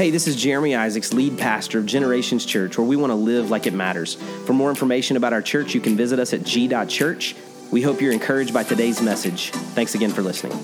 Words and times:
Hey, 0.00 0.08
this 0.08 0.26
is 0.26 0.34
Jeremy 0.34 0.74
Isaacs, 0.74 1.12
lead 1.12 1.36
pastor 1.36 1.78
of 1.78 1.84
Generations 1.84 2.46
Church, 2.46 2.78
where 2.78 2.86
we 2.86 2.96
want 2.96 3.10
to 3.10 3.14
live 3.14 3.50
like 3.50 3.66
it 3.66 3.74
matters. 3.74 4.14
For 4.46 4.54
more 4.54 4.70
information 4.70 5.18
about 5.18 5.34
our 5.34 5.42
church, 5.42 5.74
you 5.74 5.80
can 5.82 5.94
visit 5.94 6.18
us 6.18 6.32
at 6.32 6.42
g.church. 6.42 7.36
We 7.70 7.82
hope 7.82 8.00
you're 8.00 8.14
encouraged 8.14 8.54
by 8.54 8.62
today's 8.62 9.02
message. 9.02 9.50
Thanks 9.50 9.94
again 9.94 10.10
for 10.10 10.22
listening. 10.22 10.58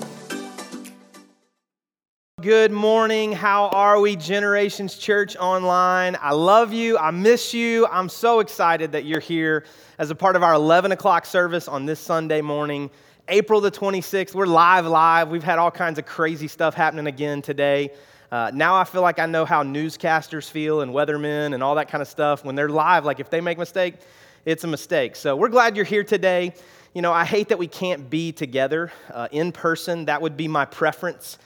Good 2.41 2.71
morning. 2.71 3.31
How 3.31 3.67
are 3.67 3.99
we, 3.99 4.15
Generations 4.15 4.97
Church 4.97 5.35
Online? 5.35 6.17
I 6.19 6.31
love 6.31 6.73
you. 6.73 6.97
I 6.97 7.11
miss 7.11 7.53
you. 7.53 7.85
I'm 7.85 8.09
so 8.09 8.39
excited 8.39 8.93
that 8.93 9.05
you're 9.05 9.19
here 9.19 9.65
as 9.99 10.09
a 10.09 10.15
part 10.15 10.35
of 10.35 10.41
our 10.41 10.55
11 10.55 10.93
o'clock 10.93 11.27
service 11.27 11.67
on 11.67 11.85
this 11.85 11.99
Sunday 11.99 12.41
morning, 12.41 12.89
April 13.27 13.61
the 13.61 13.69
26th. 13.69 14.33
We're 14.33 14.47
live, 14.47 14.87
live. 14.87 15.29
We've 15.29 15.43
had 15.43 15.59
all 15.59 15.69
kinds 15.69 15.99
of 15.99 16.07
crazy 16.07 16.47
stuff 16.47 16.73
happening 16.73 17.05
again 17.05 17.43
today. 17.43 17.91
Uh, 18.29 18.51
now 18.53 18.75
I 18.75 18.83
feel 18.83 19.01
like 19.01 19.19
I 19.19 19.25
know 19.25 19.45
how 19.45 19.63
newscasters 19.63 20.49
feel 20.49 20.81
and 20.81 20.91
weathermen 20.91 21.53
and 21.53 21.63
all 21.63 21.75
that 21.75 21.89
kind 21.89 22.01
of 22.01 22.09
stuff 22.09 22.43
when 22.43 22.55
they're 22.55 22.67
live. 22.67 23.05
Like 23.05 23.21
if 23.21 23.29
they 23.29 23.39
make 23.39 23.57
a 23.57 23.61
mistake, 23.61 23.95
it's 24.43 24.65
a 24.65 24.67
mistake. 24.67 25.15
So 25.15 25.35
we're 25.37 25.47
glad 25.47 25.77
you're 25.77 25.85
here 25.85 26.03
today. 26.03 26.53
You 26.93 27.01
know, 27.01 27.13
I 27.13 27.23
hate 27.23 27.49
that 27.49 27.57
we 27.57 27.67
can't 27.67 28.09
be 28.09 28.33
together 28.33 28.91
uh, 29.13 29.29
in 29.31 29.53
person. 29.53 30.05
That 30.05 30.21
would 30.21 30.35
be 30.35 30.49
my 30.49 30.65
preference. 30.65 31.37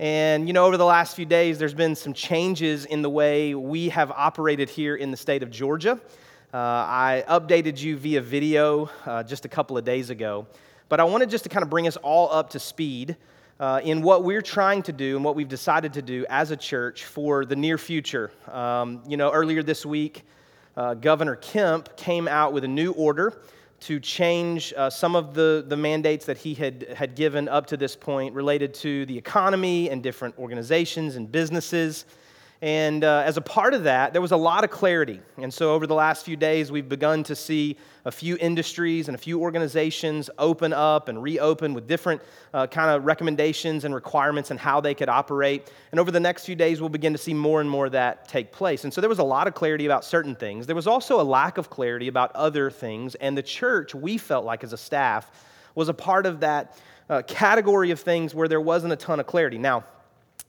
And, 0.00 0.48
you 0.48 0.52
know, 0.52 0.66
over 0.66 0.76
the 0.76 0.84
last 0.84 1.14
few 1.14 1.24
days, 1.24 1.56
there's 1.56 1.74
been 1.74 1.94
some 1.94 2.12
changes 2.12 2.84
in 2.84 3.02
the 3.02 3.10
way 3.10 3.54
we 3.54 3.90
have 3.90 4.10
operated 4.10 4.68
here 4.68 4.96
in 4.96 5.12
the 5.12 5.16
state 5.16 5.44
of 5.44 5.52
Georgia. 5.52 6.00
Uh, 6.52 6.56
I 6.56 7.24
updated 7.28 7.80
you 7.80 7.96
via 7.96 8.20
video 8.20 8.90
uh, 9.06 9.22
just 9.22 9.44
a 9.44 9.48
couple 9.48 9.78
of 9.78 9.84
days 9.84 10.10
ago. 10.10 10.48
But 10.88 10.98
I 10.98 11.04
wanted 11.04 11.30
just 11.30 11.44
to 11.44 11.48
kind 11.48 11.62
of 11.62 11.70
bring 11.70 11.86
us 11.86 11.96
all 11.98 12.32
up 12.32 12.50
to 12.50 12.58
speed 12.58 13.16
uh, 13.60 13.80
in 13.84 14.02
what 14.02 14.24
we're 14.24 14.42
trying 14.42 14.82
to 14.82 14.92
do 14.92 15.16
and 15.16 15.24
what 15.24 15.36
we've 15.36 15.48
decided 15.48 15.92
to 15.94 16.02
do 16.02 16.26
as 16.28 16.50
a 16.50 16.56
church 16.56 17.04
for 17.04 17.44
the 17.44 17.56
near 17.56 17.78
future. 17.78 18.30
Um, 18.50 19.02
you 19.06 19.16
know, 19.16 19.30
earlier 19.30 19.62
this 19.62 19.86
week, 19.86 20.22
uh, 20.76 20.94
Governor 20.94 21.36
Kemp 21.36 21.96
came 21.96 22.26
out 22.26 22.52
with 22.52 22.64
a 22.64 22.68
new 22.68 22.92
order 22.92 23.40
to 23.80 24.00
change 24.00 24.72
uh, 24.76 24.88
some 24.88 25.14
of 25.14 25.34
the, 25.34 25.64
the 25.68 25.76
mandates 25.76 26.26
that 26.26 26.38
he 26.38 26.54
had, 26.54 26.86
had 26.96 27.14
given 27.14 27.48
up 27.48 27.66
to 27.66 27.76
this 27.76 27.94
point 27.94 28.34
related 28.34 28.72
to 28.72 29.04
the 29.06 29.16
economy 29.16 29.90
and 29.90 30.02
different 30.02 30.36
organizations 30.38 31.16
and 31.16 31.30
businesses. 31.30 32.06
And 32.64 33.04
uh, 33.04 33.22
as 33.26 33.36
a 33.36 33.42
part 33.42 33.74
of 33.74 33.84
that, 33.84 34.14
there 34.14 34.22
was 34.22 34.32
a 34.32 34.38
lot 34.38 34.64
of 34.64 34.70
clarity. 34.70 35.20
And 35.36 35.52
so, 35.52 35.74
over 35.74 35.86
the 35.86 35.94
last 35.94 36.24
few 36.24 36.34
days, 36.34 36.72
we've 36.72 36.88
begun 36.88 37.22
to 37.24 37.36
see 37.36 37.76
a 38.06 38.10
few 38.10 38.38
industries 38.40 39.06
and 39.06 39.14
a 39.14 39.18
few 39.18 39.38
organizations 39.42 40.30
open 40.38 40.72
up 40.72 41.10
and 41.10 41.22
reopen 41.22 41.74
with 41.74 41.86
different 41.86 42.22
uh, 42.54 42.66
kind 42.66 42.88
of 42.90 43.04
recommendations 43.04 43.84
and 43.84 43.94
requirements 43.94 44.50
and 44.50 44.58
how 44.58 44.80
they 44.80 44.94
could 44.94 45.10
operate. 45.10 45.70
And 45.92 46.00
over 46.00 46.10
the 46.10 46.20
next 46.20 46.46
few 46.46 46.54
days, 46.54 46.80
we'll 46.80 46.88
begin 46.88 47.12
to 47.12 47.18
see 47.18 47.34
more 47.34 47.60
and 47.60 47.68
more 47.68 47.84
of 47.84 47.92
that 47.92 48.28
take 48.28 48.50
place. 48.50 48.84
And 48.84 48.94
so, 48.94 49.02
there 49.02 49.10
was 49.10 49.18
a 49.18 49.24
lot 49.24 49.46
of 49.46 49.52
clarity 49.52 49.84
about 49.84 50.02
certain 50.02 50.34
things. 50.34 50.66
There 50.66 50.74
was 50.74 50.86
also 50.86 51.20
a 51.20 51.22
lack 51.22 51.58
of 51.58 51.68
clarity 51.68 52.08
about 52.08 52.34
other 52.34 52.70
things. 52.70 53.14
And 53.16 53.36
the 53.36 53.42
church, 53.42 53.94
we 53.94 54.16
felt 54.16 54.46
like 54.46 54.64
as 54.64 54.72
a 54.72 54.78
staff, 54.78 55.30
was 55.74 55.90
a 55.90 55.94
part 55.94 56.24
of 56.24 56.40
that 56.40 56.78
uh, 57.10 57.20
category 57.26 57.90
of 57.90 58.00
things 58.00 58.34
where 58.34 58.48
there 58.48 58.62
wasn't 58.62 58.94
a 58.94 58.96
ton 58.96 59.20
of 59.20 59.26
clarity. 59.26 59.58
Now, 59.58 59.84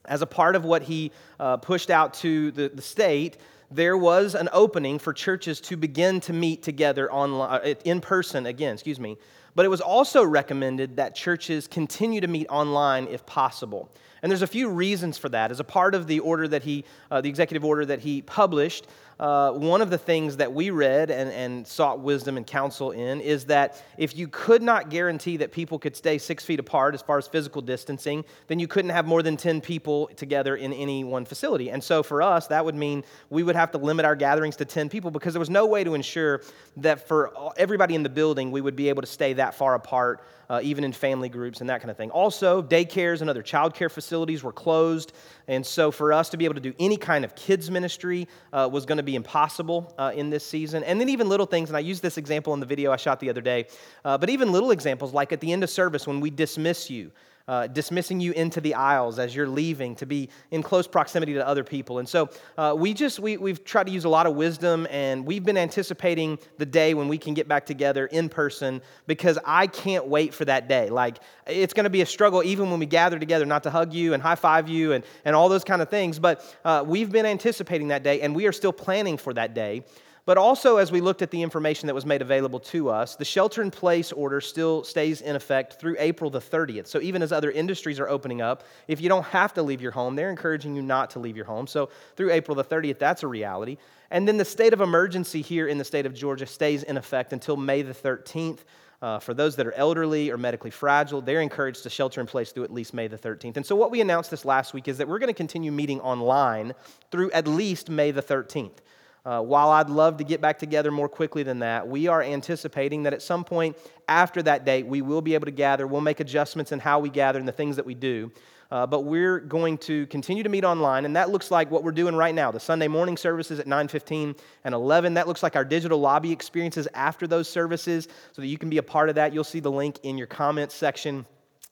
as 0.07 0.21
a 0.21 0.25
part 0.25 0.55
of 0.55 0.65
what 0.65 0.83
he 0.83 1.11
uh, 1.39 1.57
pushed 1.57 1.89
out 1.89 2.13
to 2.15 2.51
the, 2.51 2.69
the 2.69 2.81
state, 2.81 3.37
there 3.71 3.97
was 3.97 4.35
an 4.35 4.49
opening 4.53 4.99
for 4.99 5.13
churches 5.13 5.59
to 5.61 5.77
begin 5.77 6.19
to 6.21 6.33
meet 6.33 6.63
together 6.63 7.11
online, 7.11 7.61
uh, 7.63 7.73
in 7.83 8.01
person 8.01 8.45
again, 8.45 8.73
excuse 8.73 8.99
me. 8.99 9.17
But 9.55 9.65
it 9.65 9.69
was 9.69 9.81
also 9.81 10.23
recommended 10.23 10.97
that 10.97 11.15
churches 11.15 11.67
continue 11.67 12.21
to 12.21 12.27
meet 12.27 12.47
online 12.49 13.07
if 13.07 13.25
possible. 13.25 13.89
And 14.21 14.31
there's 14.31 14.41
a 14.41 14.47
few 14.47 14.69
reasons 14.69 15.17
for 15.17 15.29
that. 15.29 15.51
As 15.51 15.59
a 15.59 15.63
part 15.63 15.95
of 15.95 16.07
the 16.07 16.19
order 16.19 16.47
that 16.47 16.63
he, 16.63 16.83
uh, 17.11 17.21
the 17.21 17.29
executive 17.29 17.63
order 17.63 17.85
that 17.85 17.99
he 17.99 18.21
published, 18.21 18.87
uh, 19.19 19.51
one 19.51 19.81
of 19.81 19.89
the 19.89 19.97
things 19.97 20.37
that 20.37 20.53
we 20.53 20.69
read 20.69 21.09
and, 21.09 21.29
and 21.31 21.65
sought 21.65 21.99
wisdom 21.99 22.35
and 22.37 22.45
counsel 22.45 22.91
in 22.91 23.21
is 23.21 23.45
that 23.45 23.81
if 23.97 24.15
you 24.15 24.27
could 24.27 24.61
not 24.61 24.89
guarantee 24.89 25.37
that 25.37 25.51
people 25.51 25.79
could 25.79 25.95
stay 25.95 26.17
six 26.17 26.43
feet 26.43 26.59
apart 26.59 26.93
as 26.93 27.01
far 27.01 27.17
as 27.17 27.27
physical 27.27 27.61
distancing, 27.61 28.25
then 28.47 28.59
you 28.59 28.67
couldn't 28.67 28.91
have 28.91 29.05
more 29.05 29.23
than 29.23 29.37
10 29.37 29.61
people 29.61 30.07
together 30.15 30.55
in 30.55 30.73
any 30.73 31.03
one 31.03 31.23
facility. 31.23 31.71
And 31.71 31.83
so 31.83 32.03
for 32.03 32.21
us, 32.21 32.47
that 32.47 32.65
would 32.65 32.75
mean 32.75 33.03
we 33.29 33.43
would 33.43 33.55
have 33.55 33.71
to 33.71 33.77
limit 33.77 34.05
our 34.05 34.15
gatherings 34.15 34.57
to 34.57 34.65
10 34.65 34.89
people 34.89 35.11
because 35.11 35.33
there 35.33 35.39
was 35.39 35.49
no 35.49 35.65
way 35.65 35.83
to 35.83 35.93
ensure 35.93 36.41
that 36.77 37.07
for 37.07 37.31
everybody 37.57 37.95
in 37.95 38.03
the 38.03 38.09
building, 38.09 38.51
we 38.51 38.59
would 38.59 38.75
be 38.75 38.89
able 38.89 39.01
to 39.01 39.07
stay 39.07 39.33
that 39.33 39.55
far 39.55 39.75
apart 39.75 40.25
uh, 40.49 40.59
even 40.63 40.83
in 40.83 40.93
family 40.93 41.29
groups 41.29 41.61
and 41.61 41.69
that 41.69 41.81
kind 41.81 41.89
of 41.91 41.97
thing. 41.97 42.11
Also, 42.11 42.61
daycares 42.61 43.21
and 43.21 43.29
other 43.29 43.43
childcare 43.43 43.89
facilities 43.89 44.43
were 44.43 44.51
closed. 44.51 45.13
And 45.47 45.65
so, 45.65 45.91
for 45.91 46.13
us 46.13 46.29
to 46.29 46.37
be 46.37 46.45
able 46.45 46.55
to 46.55 46.61
do 46.61 46.73
any 46.79 46.97
kind 46.97 47.25
of 47.25 47.35
kids' 47.35 47.71
ministry 47.71 48.27
uh, 48.53 48.69
was 48.71 48.85
going 48.85 48.97
to 48.97 49.03
be 49.05 49.15
impossible 49.15 49.93
uh, 49.97 50.11
in 50.15 50.29
this 50.29 50.45
season. 50.45 50.83
And 50.83 50.99
then, 50.99 51.09
even 51.09 51.29
little 51.29 51.45
things, 51.45 51.69
and 51.69 51.77
I 51.77 51.81
used 51.81 52.01
this 52.01 52.17
example 52.17 52.53
in 52.53 52.59
the 52.59 52.65
video 52.65 52.91
I 52.91 52.97
shot 52.97 53.19
the 53.19 53.29
other 53.29 53.41
day, 53.41 53.67
uh, 54.03 54.17
but 54.17 54.29
even 54.29 54.51
little 54.51 54.71
examples 54.71 55.13
like 55.13 55.31
at 55.31 55.39
the 55.39 55.51
end 55.51 55.63
of 55.63 55.69
service 55.69 56.07
when 56.07 56.19
we 56.19 56.29
dismiss 56.29 56.89
you 56.89 57.11
uh, 57.47 57.67
dismissing 57.67 58.19
you 58.19 58.31
into 58.31 58.59
the 58.59 58.73
aisles 58.73 59.19
as 59.19 59.35
you're 59.35 59.47
leaving 59.47 59.95
to 59.95 60.05
be 60.05 60.29
in 60.51 60.63
close 60.63 60.87
proximity 60.87 61.33
to 61.33 61.47
other 61.47 61.63
people. 61.63 61.99
And 61.99 62.09
so 62.09 62.29
uh, 62.57 62.75
we 62.77 62.93
just, 62.93 63.19
we, 63.19 63.37
we've 63.37 63.63
tried 63.63 63.85
to 63.87 63.91
use 63.91 64.05
a 64.05 64.09
lot 64.09 64.25
of 64.25 64.35
wisdom 64.35 64.87
and 64.89 65.25
we've 65.25 65.43
been 65.43 65.57
anticipating 65.57 66.39
the 66.57 66.65
day 66.65 66.93
when 66.93 67.07
we 67.07 67.17
can 67.17 67.33
get 67.33 67.47
back 67.47 67.65
together 67.65 68.07
in 68.07 68.29
person 68.29 68.81
because 69.07 69.37
I 69.45 69.67
can't 69.67 70.07
wait 70.07 70.33
for 70.33 70.45
that 70.45 70.67
day. 70.67 70.89
Like, 70.89 71.19
it's 71.45 71.73
going 71.73 71.83
to 71.83 71.89
be 71.89 72.01
a 72.01 72.05
struggle 72.05 72.43
even 72.43 72.71
when 72.71 72.79
we 72.79 72.87
gather 72.87 73.19
together, 73.19 73.45
not 73.45 73.63
to 73.63 73.69
hug 73.69 73.93
you 73.93 74.13
and 74.13 74.23
high 74.23 74.35
five 74.35 74.67
you 74.67 74.93
and, 74.93 75.03
and 75.23 75.35
all 75.35 75.49
those 75.49 75.63
kind 75.63 75.81
of 75.81 75.89
things. 75.89 76.17
But 76.17 76.57
uh, 76.65 76.83
we've 76.85 77.11
been 77.11 77.25
anticipating 77.25 77.89
that 77.89 78.03
day 78.03 78.21
and 78.21 78.35
we 78.35 78.47
are 78.47 78.51
still 78.51 78.73
planning 78.73 79.17
for 79.17 79.33
that 79.33 79.53
day. 79.53 79.83
But 80.25 80.39
also, 80.39 80.77
as 80.77 80.91
we 80.91 81.01
looked 81.01 81.21
at 81.21 81.29
the 81.29 81.43
information 81.43 81.85
that 81.85 81.93
was 81.93 82.05
made 82.05 82.23
available 82.23 82.59
to 82.61 82.89
us, 82.89 83.15
the 83.15 83.23
shelter 83.23 83.61
in 83.61 83.69
place 83.69 84.11
order 84.11 84.41
still 84.41 84.83
stays 84.83 85.21
in 85.21 85.35
effect 85.35 85.79
through 85.79 85.97
April 85.99 86.31
the 86.31 86.39
30th. 86.39 86.87
So, 86.87 86.99
even 86.99 87.21
as 87.21 87.31
other 87.31 87.51
industries 87.51 87.99
are 87.99 88.09
opening 88.09 88.41
up, 88.41 88.63
if 88.87 88.99
you 88.99 89.07
don't 89.07 89.25
have 89.25 89.53
to 89.53 89.61
leave 89.61 89.81
your 89.81 89.91
home, 89.91 90.15
they're 90.15 90.31
encouraging 90.31 90.75
you 90.75 90.81
not 90.81 91.11
to 91.11 91.19
leave 91.19 91.35
your 91.35 91.45
home. 91.45 91.67
So, 91.67 91.89
through 92.15 92.31
April 92.31 92.55
the 92.55 92.63
30th, 92.63 92.97
that's 92.97 93.21
a 93.21 93.27
reality. 93.27 93.77
And 94.09 94.27
then 94.27 94.37
the 94.37 94.45
state 94.45 94.73
of 94.73 94.81
emergency 94.81 95.43
here 95.43 95.67
in 95.67 95.77
the 95.77 95.85
state 95.85 96.07
of 96.07 96.15
Georgia 96.15 96.47
stays 96.47 96.81
in 96.81 96.97
effect 96.97 97.31
until 97.31 97.55
May 97.55 97.83
the 97.83 97.93
13th. 97.93 98.59
Uh, 99.01 99.19
for 99.19 99.35
those 99.35 99.55
that 99.57 99.67
are 99.67 99.73
elderly 99.73 100.31
or 100.31 100.37
medically 100.37 100.71
fragile, 100.71 101.21
they're 101.21 101.41
encouraged 101.41 101.83
to 101.83 101.89
shelter 101.89 102.19
in 102.19 102.25
place 102.25 102.51
through 102.51 102.63
at 102.63 102.73
least 102.73 102.93
May 102.93 103.07
the 103.07 103.17
13th. 103.17 103.57
And 103.57 103.65
so, 103.65 103.75
what 103.75 103.91
we 103.91 104.01
announced 104.01 104.31
this 104.31 104.43
last 104.43 104.73
week 104.73 104.87
is 104.87 104.97
that 104.97 105.07
we're 105.07 105.19
going 105.19 105.27
to 105.27 105.37
continue 105.37 105.71
meeting 105.71 106.01
online 106.01 106.73
through 107.11 107.29
at 107.29 107.47
least 107.47 107.91
May 107.91 108.09
the 108.09 108.23
13th. 108.23 108.79
Uh, 109.25 109.41
while 109.41 109.71
I'd 109.71 109.89
love 109.89 110.17
to 110.17 110.23
get 110.23 110.39
back 110.39 110.59
together 110.59 110.91
more 110.91 111.09
quickly 111.09 111.41
than 111.41 111.59
that, 111.59 111.87
we 111.87 112.07
are 112.07 112.21
anticipating 112.21 113.03
that 113.03 113.13
at 113.13 113.23
some 113.23 113.43
point 113.43 113.75
after 114.07 114.43
that 114.43 114.65
date, 114.65 114.85
we 114.85 115.01
will 115.01 115.21
be 115.21 115.33
able 115.33 115.45
to 115.45 115.51
gather. 115.51 115.87
We'll 115.87 116.01
make 116.01 116.19
adjustments 116.19 116.71
in 116.71 116.79
how 116.79 116.99
we 116.99 117.09
gather 117.09 117.39
and 117.39 117.47
the 117.47 117.51
things 117.51 117.75
that 117.77 117.85
we 117.85 117.95
do. 117.95 118.31
Uh, 118.71 118.85
but 118.85 119.01
we're 119.01 119.39
going 119.39 119.77
to 119.77 120.05
continue 120.07 120.43
to 120.43 120.49
meet 120.49 120.63
online, 120.63 121.05
and 121.05 121.15
that 121.15 121.29
looks 121.29 121.49
like 121.49 121.69
what 121.69 121.83
we're 121.83 121.91
doing 121.91 122.15
right 122.15 122.33
now. 122.33 122.51
The 122.51 122.59
Sunday 122.59 122.87
morning 122.87 123.15
services 123.15 123.59
at 123.59 123.67
9:15 123.67 124.35
and 124.63 124.75
11. 124.75 125.13
That 125.13 125.27
looks 125.27 125.43
like 125.43 125.55
our 125.55 125.65
digital 125.65 125.99
lobby 125.99 126.31
experiences 126.31 126.87
after 126.93 127.27
those 127.27 127.47
services, 127.47 128.07
so 128.31 128.41
that 128.41 128.47
you 128.47 128.57
can 128.57 128.69
be 128.69 128.79
a 128.79 128.83
part 128.83 129.09
of 129.09 129.15
that. 129.15 129.33
You'll 129.33 129.43
see 129.43 129.59
the 129.59 129.71
link 129.71 129.99
in 130.03 130.17
your 130.17 130.27
comments 130.27 130.73
section 130.75 131.25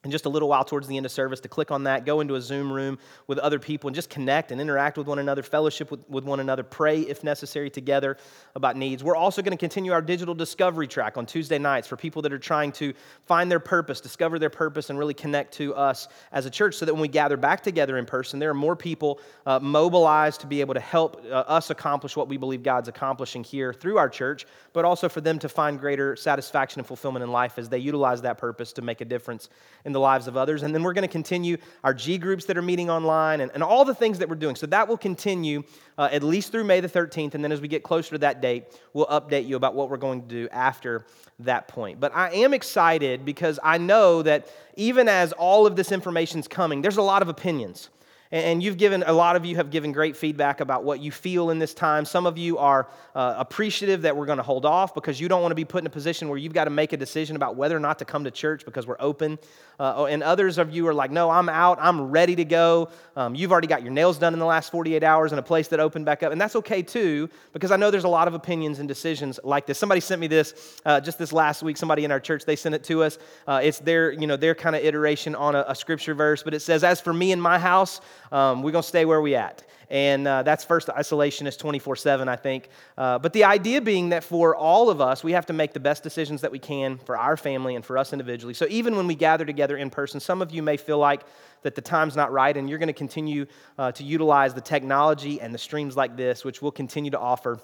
in 0.04 0.10
just 0.10 0.26
a 0.26 0.28
little 0.28 0.48
while 0.48 0.64
towards 0.64 0.86
the 0.86 0.96
end 0.96 1.06
of 1.06 1.12
service 1.12 1.40
to 1.40 1.48
click 1.48 1.70
on 1.70 1.84
that, 1.84 2.04
go 2.04 2.20
into 2.20 2.34
a 2.34 2.40
Zoom 2.40 2.70
room 2.70 2.98
with 3.26 3.38
other 3.38 3.58
people 3.58 3.88
and 3.88 3.94
just 3.94 4.10
connect 4.10 4.52
and 4.52 4.60
interact 4.60 4.98
with 4.98 5.06
one 5.06 5.18
another, 5.18 5.42
fellowship 5.42 5.90
with, 5.90 6.08
with 6.08 6.24
one 6.24 6.40
another, 6.40 6.62
pray 6.62 7.00
if 7.00 7.24
necessary 7.24 7.70
together 7.70 8.18
about 8.54 8.76
needs. 8.76 9.02
We're 9.02 9.16
also 9.16 9.42
going 9.42 9.56
to 9.56 9.60
continue 9.60 9.92
our 9.92 10.02
digital 10.02 10.34
discovery 10.34 10.86
track 10.86 11.16
on 11.16 11.24
Tuesday 11.24 11.58
nights 11.58 11.88
for 11.88 11.96
people 11.96 12.22
that 12.22 12.32
are 12.32 12.38
trying 12.38 12.72
to 12.72 12.92
find 13.24 13.50
their 13.50 13.60
purpose, 13.60 14.00
discover 14.00 14.38
their 14.38 14.50
purpose, 14.50 14.90
and 14.90 14.98
really 14.98 15.14
connect 15.14 15.54
to 15.54 15.74
us 15.74 16.08
as 16.32 16.44
a 16.44 16.50
church 16.50 16.74
so 16.74 16.84
that 16.84 16.92
when 16.92 17.00
we 17.00 17.08
gather 17.08 17.38
back 17.38 17.62
together 17.62 17.96
in 17.96 18.04
person, 18.04 18.38
there 18.38 18.50
are 18.50 18.54
more 18.54 18.76
people 18.76 19.20
uh, 19.46 19.58
mobilized 19.58 20.42
to 20.42 20.46
be 20.46 20.60
able 20.60 20.74
to 20.74 20.80
help 20.80 21.24
uh, 21.24 21.34
us 21.34 21.70
accomplish 21.70 22.14
what 22.16 22.28
we 22.28 22.36
believe 22.36 22.62
God's 22.62 22.88
accomplishing 22.88 23.42
here 23.42 23.72
through 23.72 23.96
our 23.96 24.10
church, 24.10 24.46
but 24.74 24.84
also 24.84 25.08
for 25.08 25.22
them 25.22 25.38
to 25.38 25.48
find 25.48 25.80
greater 25.80 26.14
satisfaction 26.14 26.80
and 26.80 26.86
fulfillment 26.86 27.22
in 27.22 27.32
life 27.32 27.58
as 27.58 27.70
they 27.70 27.78
utilize 27.78 28.20
that 28.22 28.36
purpose 28.36 28.72
to 28.74 28.82
make 28.82 29.00
a 29.00 29.04
difference 29.04 29.48
in 29.86 29.93
the 29.94 30.00
lives 30.00 30.26
of 30.26 30.36
others. 30.36 30.62
And 30.62 30.74
then 30.74 30.82
we're 30.82 30.92
going 30.92 31.02
to 31.02 31.08
continue 31.08 31.56
our 31.82 31.94
G 31.94 32.18
groups 32.18 32.44
that 32.46 32.58
are 32.58 32.62
meeting 32.62 32.90
online 32.90 33.40
and, 33.40 33.50
and 33.54 33.62
all 33.62 33.84
the 33.84 33.94
things 33.94 34.18
that 34.18 34.28
we're 34.28 34.34
doing. 34.34 34.56
So 34.56 34.66
that 34.66 34.86
will 34.88 34.98
continue 34.98 35.62
uh, 35.96 36.08
at 36.12 36.22
least 36.22 36.52
through 36.52 36.64
May 36.64 36.80
the 36.80 36.88
13th. 36.88 37.34
And 37.34 37.42
then 37.42 37.52
as 37.52 37.60
we 37.60 37.68
get 37.68 37.82
closer 37.82 38.10
to 38.10 38.18
that 38.18 38.42
date, 38.42 38.64
we'll 38.92 39.06
update 39.06 39.46
you 39.46 39.56
about 39.56 39.74
what 39.74 39.88
we're 39.88 39.96
going 39.96 40.22
to 40.22 40.28
do 40.28 40.48
after 40.50 41.06
that 41.40 41.68
point. 41.68 42.00
But 42.00 42.14
I 42.14 42.30
am 42.32 42.52
excited 42.52 43.24
because 43.24 43.58
I 43.62 43.78
know 43.78 44.22
that 44.22 44.48
even 44.76 45.08
as 45.08 45.32
all 45.32 45.66
of 45.66 45.76
this 45.76 45.92
information 45.92 46.40
is 46.40 46.48
coming, 46.48 46.82
there's 46.82 46.96
a 46.96 47.02
lot 47.02 47.22
of 47.22 47.28
opinions. 47.28 47.88
And 48.34 48.60
you've 48.60 48.78
given, 48.78 49.04
a 49.06 49.12
lot 49.12 49.36
of 49.36 49.44
you 49.44 49.54
have 49.54 49.70
given 49.70 49.92
great 49.92 50.16
feedback 50.16 50.58
about 50.58 50.82
what 50.82 50.98
you 50.98 51.12
feel 51.12 51.50
in 51.50 51.60
this 51.60 51.72
time. 51.72 52.04
Some 52.04 52.26
of 52.26 52.36
you 52.36 52.58
are 52.58 52.88
uh, 53.14 53.36
appreciative 53.38 54.02
that 54.02 54.16
we're 54.16 54.26
going 54.26 54.38
to 54.38 54.42
hold 54.42 54.66
off 54.66 54.92
because 54.92 55.20
you 55.20 55.28
don't 55.28 55.40
want 55.40 55.52
to 55.52 55.54
be 55.54 55.64
put 55.64 55.84
in 55.84 55.86
a 55.86 55.90
position 55.90 56.28
where 56.28 56.36
you've 56.36 56.52
got 56.52 56.64
to 56.64 56.70
make 56.70 56.92
a 56.92 56.96
decision 56.96 57.36
about 57.36 57.54
whether 57.54 57.76
or 57.76 57.80
not 57.80 58.00
to 58.00 58.04
come 58.04 58.24
to 58.24 58.32
church 58.32 58.64
because 58.64 58.88
we're 58.88 58.96
open. 58.98 59.38
Uh, 59.78 59.92
oh, 59.96 60.06
and 60.06 60.24
others 60.24 60.58
of 60.58 60.74
you 60.74 60.84
are 60.88 60.94
like, 60.94 61.12
no, 61.12 61.30
I'm 61.30 61.48
out, 61.48 61.78
I'm 61.80 62.10
ready 62.10 62.34
to 62.34 62.44
go. 62.44 62.90
Um, 63.14 63.36
you've 63.36 63.52
already 63.52 63.68
got 63.68 63.82
your 63.82 63.92
nails 63.92 64.18
done 64.18 64.32
in 64.32 64.40
the 64.40 64.46
last 64.46 64.72
48 64.72 65.04
hours 65.04 65.32
in 65.32 65.38
a 65.38 65.42
place 65.42 65.68
that 65.68 65.78
opened 65.78 66.04
back 66.04 66.24
up. 66.24 66.32
And 66.32 66.40
that's 66.40 66.56
okay 66.56 66.82
too, 66.82 67.30
because 67.52 67.70
I 67.70 67.76
know 67.76 67.92
there's 67.92 68.02
a 68.02 68.08
lot 68.08 68.26
of 68.26 68.34
opinions 68.34 68.80
and 68.80 68.88
decisions 68.88 69.38
like 69.44 69.64
this. 69.66 69.78
Somebody 69.78 70.00
sent 70.00 70.20
me 70.20 70.26
this 70.26 70.80
uh, 70.84 71.00
just 71.00 71.20
this 71.20 71.32
last 71.32 71.62
week. 71.62 71.76
Somebody 71.76 72.04
in 72.04 72.10
our 72.10 72.18
church, 72.18 72.44
they 72.44 72.56
sent 72.56 72.74
it 72.74 72.82
to 72.84 73.04
us. 73.04 73.16
Uh, 73.46 73.60
it's 73.62 73.78
their, 73.78 74.10
you 74.10 74.26
know, 74.26 74.36
their 74.36 74.56
kind 74.56 74.74
of 74.74 74.84
iteration 74.84 75.36
on 75.36 75.54
a, 75.54 75.64
a, 75.68 75.74
scripture 75.74 76.14
verse, 76.14 76.42
but 76.42 76.52
it 76.52 76.60
says, 76.60 76.82
As 76.82 77.00
for 77.00 77.12
me 77.12 77.30
and 77.30 77.40
my 77.40 77.58
house, 77.58 78.00
um, 78.34 78.62
we're 78.62 78.72
going 78.72 78.82
to 78.82 78.88
stay 78.88 79.04
where 79.04 79.20
we 79.20 79.36
at. 79.36 79.62
And 79.90 80.26
uh, 80.26 80.42
that's 80.42 80.64
first 80.64 80.88
isolationist 80.88 81.58
24 81.58 81.96
7, 81.96 82.28
I 82.28 82.36
think. 82.36 82.68
Uh, 82.98 83.18
but 83.18 83.32
the 83.32 83.44
idea 83.44 83.80
being 83.80 84.08
that 84.08 84.24
for 84.24 84.56
all 84.56 84.90
of 84.90 85.00
us, 85.00 85.22
we 85.22 85.32
have 85.32 85.46
to 85.46 85.52
make 85.52 85.72
the 85.72 85.80
best 85.80 86.02
decisions 86.02 86.40
that 86.40 86.50
we 86.50 86.58
can 86.58 86.98
for 86.98 87.16
our 87.16 87.36
family 87.36 87.76
and 87.76 87.84
for 87.84 87.96
us 87.96 88.12
individually. 88.12 88.54
So 88.54 88.66
even 88.70 88.96
when 88.96 89.06
we 89.06 89.14
gather 89.14 89.44
together 89.44 89.76
in 89.76 89.90
person, 89.90 90.18
some 90.18 90.42
of 90.42 90.50
you 90.50 90.62
may 90.62 90.76
feel 90.76 90.98
like 90.98 91.22
that 91.62 91.76
the 91.76 91.80
time's 91.80 92.16
not 92.16 92.32
right, 92.32 92.56
and 92.56 92.68
you're 92.68 92.78
going 92.78 92.88
to 92.88 92.92
continue 92.92 93.46
uh, 93.78 93.92
to 93.92 94.02
utilize 94.02 94.52
the 94.52 94.60
technology 94.60 95.40
and 95.40 95.54
the 95.54 95.58
streams 95.58 95.96
like 95.96 96.16
this, 96.16 96.44
which 96.44 96.60
we'll 96.60 96.72
continue 96.72 97.12
to 97.12 97.18
offer 97.18 97.60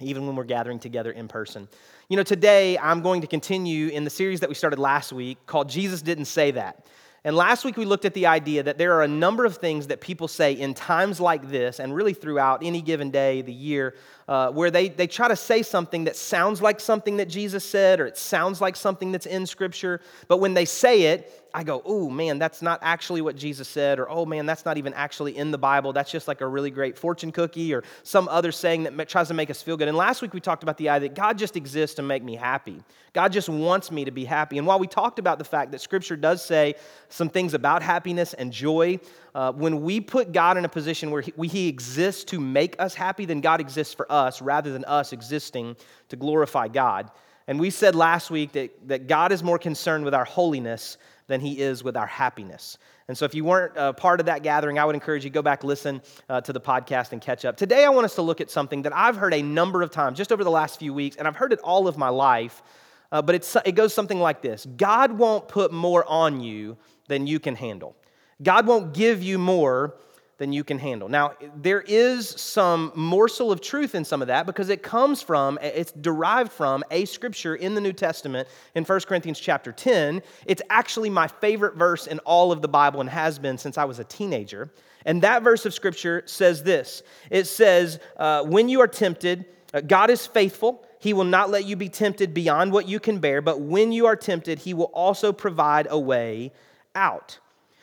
even 0.00 0.26
when 0.26 0.36
we're 0.36 0.44
gathering 0.44 0.78
together 0.78 1.12
in 1.12 1.28
person. 1.28 1.68
You 2.08 2.16
know, 2.16 2.22
today 2.22 2.78
I'm 2.78 3.02
going 3.02 3.20
to 3.20 3.26
continue 3.26 3.88
in 3.88 4.04
the 4.04 4.10
series 4.10 4.40
that 4.40 4.48
we 4.48 4.54
started 4.54 4.78
last 4.78 5.12
week 5.12 5.38
called 5.46 5.68
Jesus 5.68 6.02
Didn't 6.02 6.26
Say 6.26 6.52
That. 6.52 6.86
And 7.28 7.36
last 7.36 7.62
week 7.62 7.76
we 7.76 7.84
looked 7.84 8.06
at 8.06 8.14
the 8.14 8.24
idea 8.24 8.62
that 8.62 8.78
there 8.78 8.94
are 8.94 9.02
a 9.02 9.08
number 9.08 9.44
of 9.44 9.58
things 9.58 9.88
that 9.88 10.00
people 10.00 10.28
say 10.28 10.54
in 10.54 10.72
times 10.72 11.20
like 11.20 11.50
this, 11.50 11.78
and 11.78 11.94
really 11.94 12.14
throughout 12.14 12.62
any 12.64 12.80
given 12.80 13.10
day, 13.10 13.42
the 13.42 13.52
year, 13.52 13.94
uh, 14.28 14.50
where 14.50 14.70
they, 14.70 14.88
they 14.90 15.06
try 15.06 15.26
to 15.26 15.36
say 15.36 15.62
something 15.62 16.04
that 16.04 16.14
sounds 16.14 16.60
like 16.60 16.78
something 16.78 17.16
that 17.16 17.28
Jesus 17.28 17.64
said, 17.64 17.98
or 17.98 18.06
it 18.06 18.18
sounds 18.18 18.60
like 18.60 18.76
something 18.76 19.10
that's 19.10 19.26
in 19.26 19.46
Scripture, 19.46 20.00
but 20.28 20.38
when 20.38 20.52
they 20.52 20.66
say 20.66 21.04
it, 21.04 21.48
I 21.54 21.64
go, 21.64 21.82
oh 21.84 22.10
man, 22.10 22.38
that's 22.38 22.60
not 22.60 22.78
actually 22.82 23.22
what 23.22 23.34
Jesus 23.34 23.68
said, 23.68 23.98
or 23.98 24.08
oh 24.10 24.26
man, 24.26 24.44
that's 24.44 24.64
not 24.66 24.76
even 24.76 24.92
actually 24.92 25.36
in 25.36 25.50
the 25.50 25.58
Bible. 25.58 25.92
That's 25.94 26.10
just 26.10 26.28
like 26.28 26.42
a 26.42 26.46
really 26.46 26.70
great 26.70 26.98
fortune 26.98 27.32
cookie 27.32 27.72
or 27.72 27.84
some 28.02 28.28
other 28.28 28.52
saying 28.52 28.82
that 28.82 29.08
tries 29.08 29.28
to 29.28 29.34
make 29.34 29.50
us 29.50 29.62
feel 29.62 29.76
good. 29.76 29.88
And 29.88 29.96
last 29.96 30.20
week 30.20 30.34
we 30.34 30.40
talked 30.40 30.62
about 30.62 30.76
the 30.76 30.90
idea 30.90 31.08
that 31.08 31.16
God 31.16 31.38
just 31.38 31.56
exists 31.56 31.96
to 31.96 32.02
make 32.02 32.22
me 32.22 32.36
happy. 32.36 32.82
God 33.14 33.32
just 33.32 33.48
wants 33.48 33.90
me 33.90 34.04
to 34.04 34.10
be 34.10 34.24
happy. 34.24 34.58
And 34.58 34.66
while 34.66 34.78
we 34.78 34.86
talked 34.86 35.18
about 35.18 35.38
the 35.38 35.44
fact 35.44 35.72
that 35.72 35.80
Scripture 35.80 36.16
does 36.16 36.44
say 36.44 36.74
some 37.08 37.30
things 37.30 37.54
about 37.54 37.82
happiness 37.82 38.34
and 38.34 38.52
joy, 38.52 39.00
uh, 39.34 39.52
when 39.52 39.82
we 39.82 40.00
put 40.00 40.32
God 40.32 40.58
in 40.58 40.64
a 40.64 40.68
position 40.68 41.10
where 41.10 41.22
he, 41.22 41.32
he 41.48 41.68
exists 41.68 42.24
to 42.24 42.40
make 42.40 42.76
us 42.78 42.94
happy, 42.94 43.24
then 43.24 43.40
God 43.40 43.60
exists 43.60 43.94
for 43.94 44.10
us 44.12 44.17
rather 44.40 44.72
than 44.72 44.84
us 44.84 45.12
existing 45.12 45.76
to 46.08 46.16
glorify 46.16 46.68
God. 46.68 47.10
And 47.46 47.58
we 47.58 47.70
said 47.70 47.94
last 47.94 48.30
week 48.30 48.52
that, 48.52 48.88
that 48.88 49.06
God 49.06 49.32
is 49.32 49.42
more 49.42 49.58
concerned 49.58 50.04
with 50.04 50.14
our 50.14 50.26
holiness 50.26 50.98
than 51.28 51.40
he 51.40 51.60
is 51.60 51.82
with 51.82 51.96
our 51.96 52.06
happiness. 52.06 52.78
And 53.08 53.16
so, 53.16 53.24
if 53.24 53.34
you 53.34 53.44
weren't 53.44 53.72
a 53.76 53.94
part 53.94 54.20
of 54.20 54.26
that 54.26 54.42
gathering, 54.42 54.78
I 54.78 54.84
would 54.84 54.94
encourage 54.94 55.24
you 55.24 55.30
to 55.30 55.34
go 55.34 55.40
back, 55.40 55.64
listen 55.64 56.02
uh, 56.28 56.42
to 56.42 56.52
the 56.52 56.60
podcast, 56.60 57.12
and 57.12 57.22
catch 57.22 57.46
up. 57.46 57.56
Today, 57.56 57.84
I 57.84 57.88
want 57.88 58.04
us 58.04 58.14
to 58.16 58.22
look 58.22 58.42
at 58.42 58.50
something 58.50 58.82
that 58.82 58.94
I've 58.94 59.16
heard 59.16 59.32
a 59.32 59.40
number 59.40 59.80
of 59.82 59.90
times 59.90 60.18
just 60.18 60.30
over 60.30 60.44
the 60.44 60.50
last 60.50 60.78
few 60.78 60.92
weeks, 60.92 61.16
and 61.16 61.26
I've 61.26 61.36
heard 61.36 61.54
it 61.54 61.60
all 61.60 61.88
of 61.88 61.96
my 61.96 62.10
life. 62.10 62.62
Uh, 63.10 63.22
but 63.22 63.34
it 63.64 63.74
goes 63.74 63.94
something 63.94 64.20
like 64.20 64.42
this 64.42 64.66
God 64.66 65.12
won't 65.12 65.48
put 65.48 65.72
more 65.72 66.04
on 66.06 66.40
you 66.40 66.76
than 67.08 67.26
you 67.26 67.40
can 67.40 67.54
handle. 67.54 67.96
God 68.42 68.66
won't 68.66 68.92
give 68.92 69.22
you 69.22 69.38
more 69.38 69.96
than 70.38 70.52
you 70.52 70.62
can 70.62 70.78
handle. 70.78 71.08
Now, 71.08 71.32
there 71.56 71.82
is 71.82 72.28
some 72.28 72.92
morsel 72.94 73.50
of 73.50 73.60
truth 73.60 73.96
in 73.96 74.04
some 74.04 74.22
of 74.22 74.28
that 74.28 74.46
because 74.46 74.68
it 74.68 74.84
comes 74.84 75.20
from, 75.20 75.58
it's 75.60 75.92
derived 75.92 76.52
from 76.52 76.84
a 76.92 77.04
scripture 77.04 77.56
in 77.56 77.74
the 77.74 77.80
New 77.80 77.92
Testament 77.92 78.48
in 78.76 78.84
1 78.84 79.00
Corinthians 79.00 79.40
chapter 79.40 79.72
10. 79.72 80.22
It's 80.46 80.62
actually 80.70 81.10
my 81.10 81.26
favorite 81.26 81.74
verse 81.74 82.06
in 82.06 82.20
all 82.20 82.52
of 82.52 82.62
the 82.62 82.68
Bible 82.68 83.00
and 83.00 83.10
has 83.10 83.38
been 83.38 83.58
since 83.58 83.76
I 83.76 83.84
was 83.84 83.98
a 83.98 84.04
teenager. 84.04 84.70
And 85.04 85.22
that 85.22 85.42
verse 85.42 85.66
of 85.66 85.74
scripture 85.74 86.22
says 86.26 86.62
this 86.62 87.02
it 87.30 87.46
says, 87.46 87.98
uh, 88.16 88.44
When 88.44 88.68
you 88.68 88.80
are 88.80 88.88
tempted, 88.88 89.44
uh, 89.74 89.80
God 89.80 90.08
is 90.08 90.26
faithful. 90.26 90.84
He 91.00 91.12
will 91.12 91.24
not 91.24 91.50
let 91.50 91.64
you 91.64 91.76
be 91.76 91.88
tempted 91.88 92.32
beyond 92.32 92.72
what 92.72 92.88
you 92.88 93.00
can 93.00 93.18
bear, 93.18 93.40
but 93.40 93.60
when 93.60 93.92
you 93.92 94.06
are 94.06 94.16
tempted, 94.16 94.60
He 94.60 94.74
will 94.74 94.90
also 94.92 95.32
provide 95.32 95.88
a 95.90 95.98
way 95.98 96.52
out. 96.94 97.38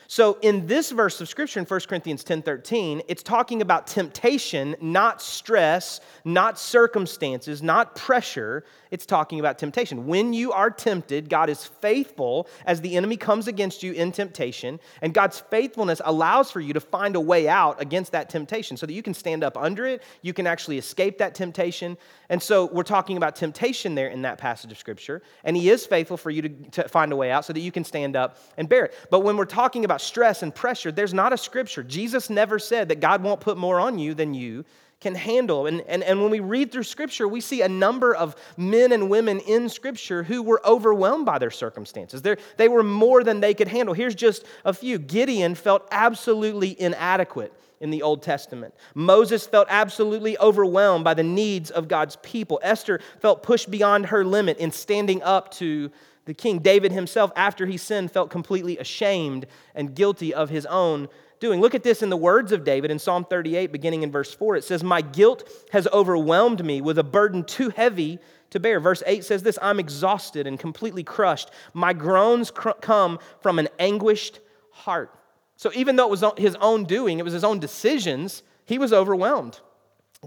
So 0.07 0.37
in 0.41 0.67
this 0.67 0.91
verse 0.91 1.19
of 1.19 1.27
scripture 1.27 1.59
in 1.59 1.65
1 1.65 1.87
Corinthians 1.87 2.23
10:13, 2.23 3.01
it's 3.07 3.23
talking 3.23 3.61
about 3.61 3.87
temptation, 3.87 4.75
not 4.79 5.21
stress, 5.21 5.99
not 6.23 6.59
circumstances, 6.59 7.63
not 7.63 7.95
pressure. 7.95 8.63
It's 8.91 9.05
talking 9.05 9.39
about 9.39 9.57
temptation. 9.57 10.05
When 10.05 10.31
you 10.31 10.51
are 10.51 10.69
tempted, 10.69 11.29
God 11.29 11.49
is 11.49 11.65
faithful 11.65 12.47
as 12.65 12.81
the 12.81 12.95
enemy 12.95 13.17
comes 13.17 13.47
against 13.47 13.83
you 13.83 13.93
in 13.93 14.11
temptation, 14.11 14.79
and 15.01 15.13
God's 15.13 15.39
faithfulness 15.39 16.01
allows 16.05 16.51
for 16.51 16.59
you 16.59 16.73
to 16.73 16.79
find 16.79 17.15
a 17.15 17.19
way 17.19 17.47
out 17.47 17.81
against 17.81 18.11
that 18.11 18.29
temptation 18.29 18.77
so 18.77 18.85
that 18.85 18.93
you 18.93 19.01
can 19.01 19.13
stand 19.13 19.43
up 19.43 19.57
under 19.57 19.85
it, 19.85 20.03
you 20.21 20.33
can 20.33 20.45
actually 20.45 20.77
escape 20.77 21.17
that 21.17 21.33
temptation. 21.35 21.97
And 22.29 22.41
so 22.41 22.65
we're 22.65 22.83
talking 22.83 23.17
about 23.17 23.35
temptation 23.35 23.95
there 23.95 24.07
in 24.07 24.21
that 24.21 24.37
passage 24.37 24.71
of 24.71 24.77
scripture, 24.77 25.21
and 25.43 25.57
he 25.57 25.69
is 25.69 25.85
faithful 25.85 26.17
for 26.17 26.29
you 26.29 26.43
to, 26.43 26.49
to 26.49 26.87
find 26.87 27.11
a 27.11 27.15
way 27.15 27.31
out 27.31 27.45
so 27.45 27.53
that 27.53 27.59
you 27.59 27.71
can 27.71 27.83
stand 27.83 28.15
up 28.15 28.37
and 28.57 28.69
bear 28.69 28.85
it. 28.85 28.95
But 29.09 29.21
when 29.21 29.35
we're 29.35 29.45
talking 29.45 29.83
about 29.83 29.94
stress 30.01 30.43
and 30.43 30.53
pressure, 30.53 30.91
there's 30.91 31.13
not 31.13 31.33
a 31.33 31.37
scripture. 31.37 31.83
Jesus 31.83 32.29
never 32.29 32.59
said 32.59 32.89
that 32.89 32.99
God 32.99 33.23
won't 33.23 33.41
put 33.41 33.57
more 33.57 33.79
on 33.79 33.99
you 33.99 34.13
than 34.13 34.33
you 34.33 34.65
can 35.01 35.15
handle. 35.15 35.67
And, 35.67 35.81
and, 35.81 36.03
and 36.03 36.21
when 36.21 36.31
we 36.31 36.39
read 36.39 36.71
through 36.71 36.83
Scripture, 36.83 37.27
we 37.27 37.41
see 37.41 37.61
a 37.61 37.69
number 37.69 38.15
of 38.15 38.35
men 38.57 38.91
and 38.91 39.09
women 39.09 39.39
in 39.39 39.69
Scripture 39.69 40.23
who 40.23 40.41
were 40.41 40.61
overwhelmed 40.65 41.25
by 41.25 41.37
their 41.37 41.51
circumstances. 41.51 42.21
They're, 42.21 42.37
they 42.57 42.67
were 42.67 42.81
more 42.81 43.23
than 43.23 43.39
they 43.39 43.53
could 43.53 43.67
handle. 43.67 43.93
Here's 43.93 44.15
just 44.15 44.45
a 44.63 44.73
few 44.73 44.97
Gideon 44.97 45.53
felt 45.53 45.87
absolutely 45.91 46.79
inadequate 46.81 47.53
in 47.81 47.91
the 47.91 48.01
Old 48.01 48.23
Testament. 48.23 48.73
Moses 48.95 49.45
felt 49.45 49.67
absolutely 49.69 50.37
overwhelmed 50.39 51.03
by 51.03 51.13
the 51.13 51.23
needs 51.23 51.69
of 51.71 51.87
God's 51.87 52.15
people. 52.17 52.59
Esther 52.63 52.99
felt 53.19 53.43
pushed 53.43 53.69
beyond 53.69 54.07
her 54.07 54.23
limit 54.23 54.57
in 54.57 54.71
standing 54.71 55.21
up 55.21 55.51
to 55.55 55.91
the 56.25 56.33
king. 56.33 56.59
David 56.59 56.91
himself, 56.91 57.31
after 57.35 57.65
he 57.65 57.77
sinned, 57.77 58.11
felt 58.11 58.29
completely 58.29 58.77
ashamed 58.77 59.45
and 59.73 59.95
guilty 59.95 60.33
of 60.33 60.49
his 60.49 60.65
own 60.65 61.07
doing. 61.39 61.61
Look 61.61 61.75
at 61.75 61.83
this 61.83 62.01
in 62.01 62.09
the 62.09 62.17
words 62.17 62.51
of 62.51 62.63
David 62.63 62.91
in 62.91 62.99
Psalm 62.99 63.25
38, 63.25 63.71
beginning 63.71 64.03
in 64.03 64.11
verse 64.11 64.33
4. 64.33 64.57
It 64.57 64.63
says, 64.63 64.83
My 64.83 65.01
guilt 65.01 65.47
has 65.71 65.87
overwhelmed 65.87 66.65
me 66.65 66.81
with 66.81 66.97
a 66.97 67.03
burden 67.03 67.43
too 67.43 67.69
heavy 67.69 68.19
to 68.49 68.59
bear. 68.59 68.79
Verse 68.79 69.03
8 69.05 69.23
says 69.23 69.43
this 69.43 69.59
I'm 69.61 69.79
exhausted 69.79 70.47
and 70.47 70.59
completely 70.59 71.03
crushed. 71.03 71.51
My 71.73 71.93
groans 71.93 72.51
cr- 72.51 72.71
come 72.81 73.19
from 73.41 73.59
an 73.59 73.69
anguished 73.79 74.39
heart. 74.71 75.11
So 75.57 75.71
even 75.73 75.95
though 75.95 76.05
it 76.05 76.11
was 76.11 76.23
his 76.37 76.55
own 76.55 76.83
doing, 76.85 77.19
it 77.19 77.23
was 77.23 77.33
his 77.33 77.43
own 77.43 77.59
decisions, 77.59 78.43
he 78.65 78.77
was 78.77 78.91
overwhelmed. 78.91 79.59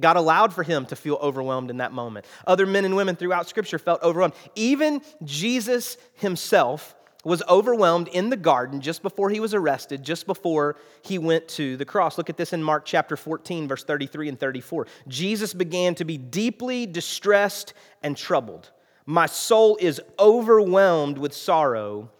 God 0.00 0.16
allowed 0.16 0.52
for 0.52 0.62
him 0.62 0.86
to 0.86 0.96
feel 0.96 1.16
overwhelmed 1.20 1.70
in 1.70 1.78
that 1.78 1.92
moment. 1.92 2.26
Other 2.46 2.66
men 2.66 2.84
and 2.84 2.96
women 2.96 3.16
throughout 3.16 3.48
Scripture 3.48 3.78
felt 3.78 4.02
overwhelmed. 4.02 4.34
Even 4.54 5.00
Jesus 5.24 5.96
himself 6.14 6.94
was 7.24 7.42
overwhelmed 7.48 8.08
in 8.08 8.30
the 8.30 8.36
garden 8.36 8.80
just 8.80 9.02
before 9.02 9.28
he 9.28 9.40
was 9.40 9.52
arrested, 9.52 10.02
just 10.02 10.26
before 10.26 10.76
he 11.02 11.18
went 11.18 11.46
to 11.48 11.76
the 11.76 11.84
cross. 11.84 12.16
Look 12.16 12.30
at 12.30 12.36
this 12.36 12.52
in 12.52 12.62
Mark 12.62 12.84
chapter 12.84 13.16
14, 13.16 13.68
verse 13.68 13.84
33 13.84 14.30
and 14.30 14.40
34. 14.40 14.86
Jesus 15.08 15.52
began 15.52 15.94
to 15.96 16.04
be 16.04 16.16
deeply 16.16 16.86
distressed 16.86 17.74
and 18.02 18.16
troubled. 18.16 18.70
My 19.04 19.26
soul 19.26 19.76
is 19.80 20.00
overwhelmed 20.18 21.18
with 21.18 21.34
sorrow 21.34 22.10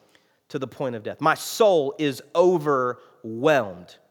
to 0.49 0.59
the 0.59 0.67
point 0.67 0.95
of 0.95 1.03
death. 1.03 1.21
My 1.21 1.35
soul 1.35 1.95
is 1.99 2.23
overwhelmed, 2.35 3.05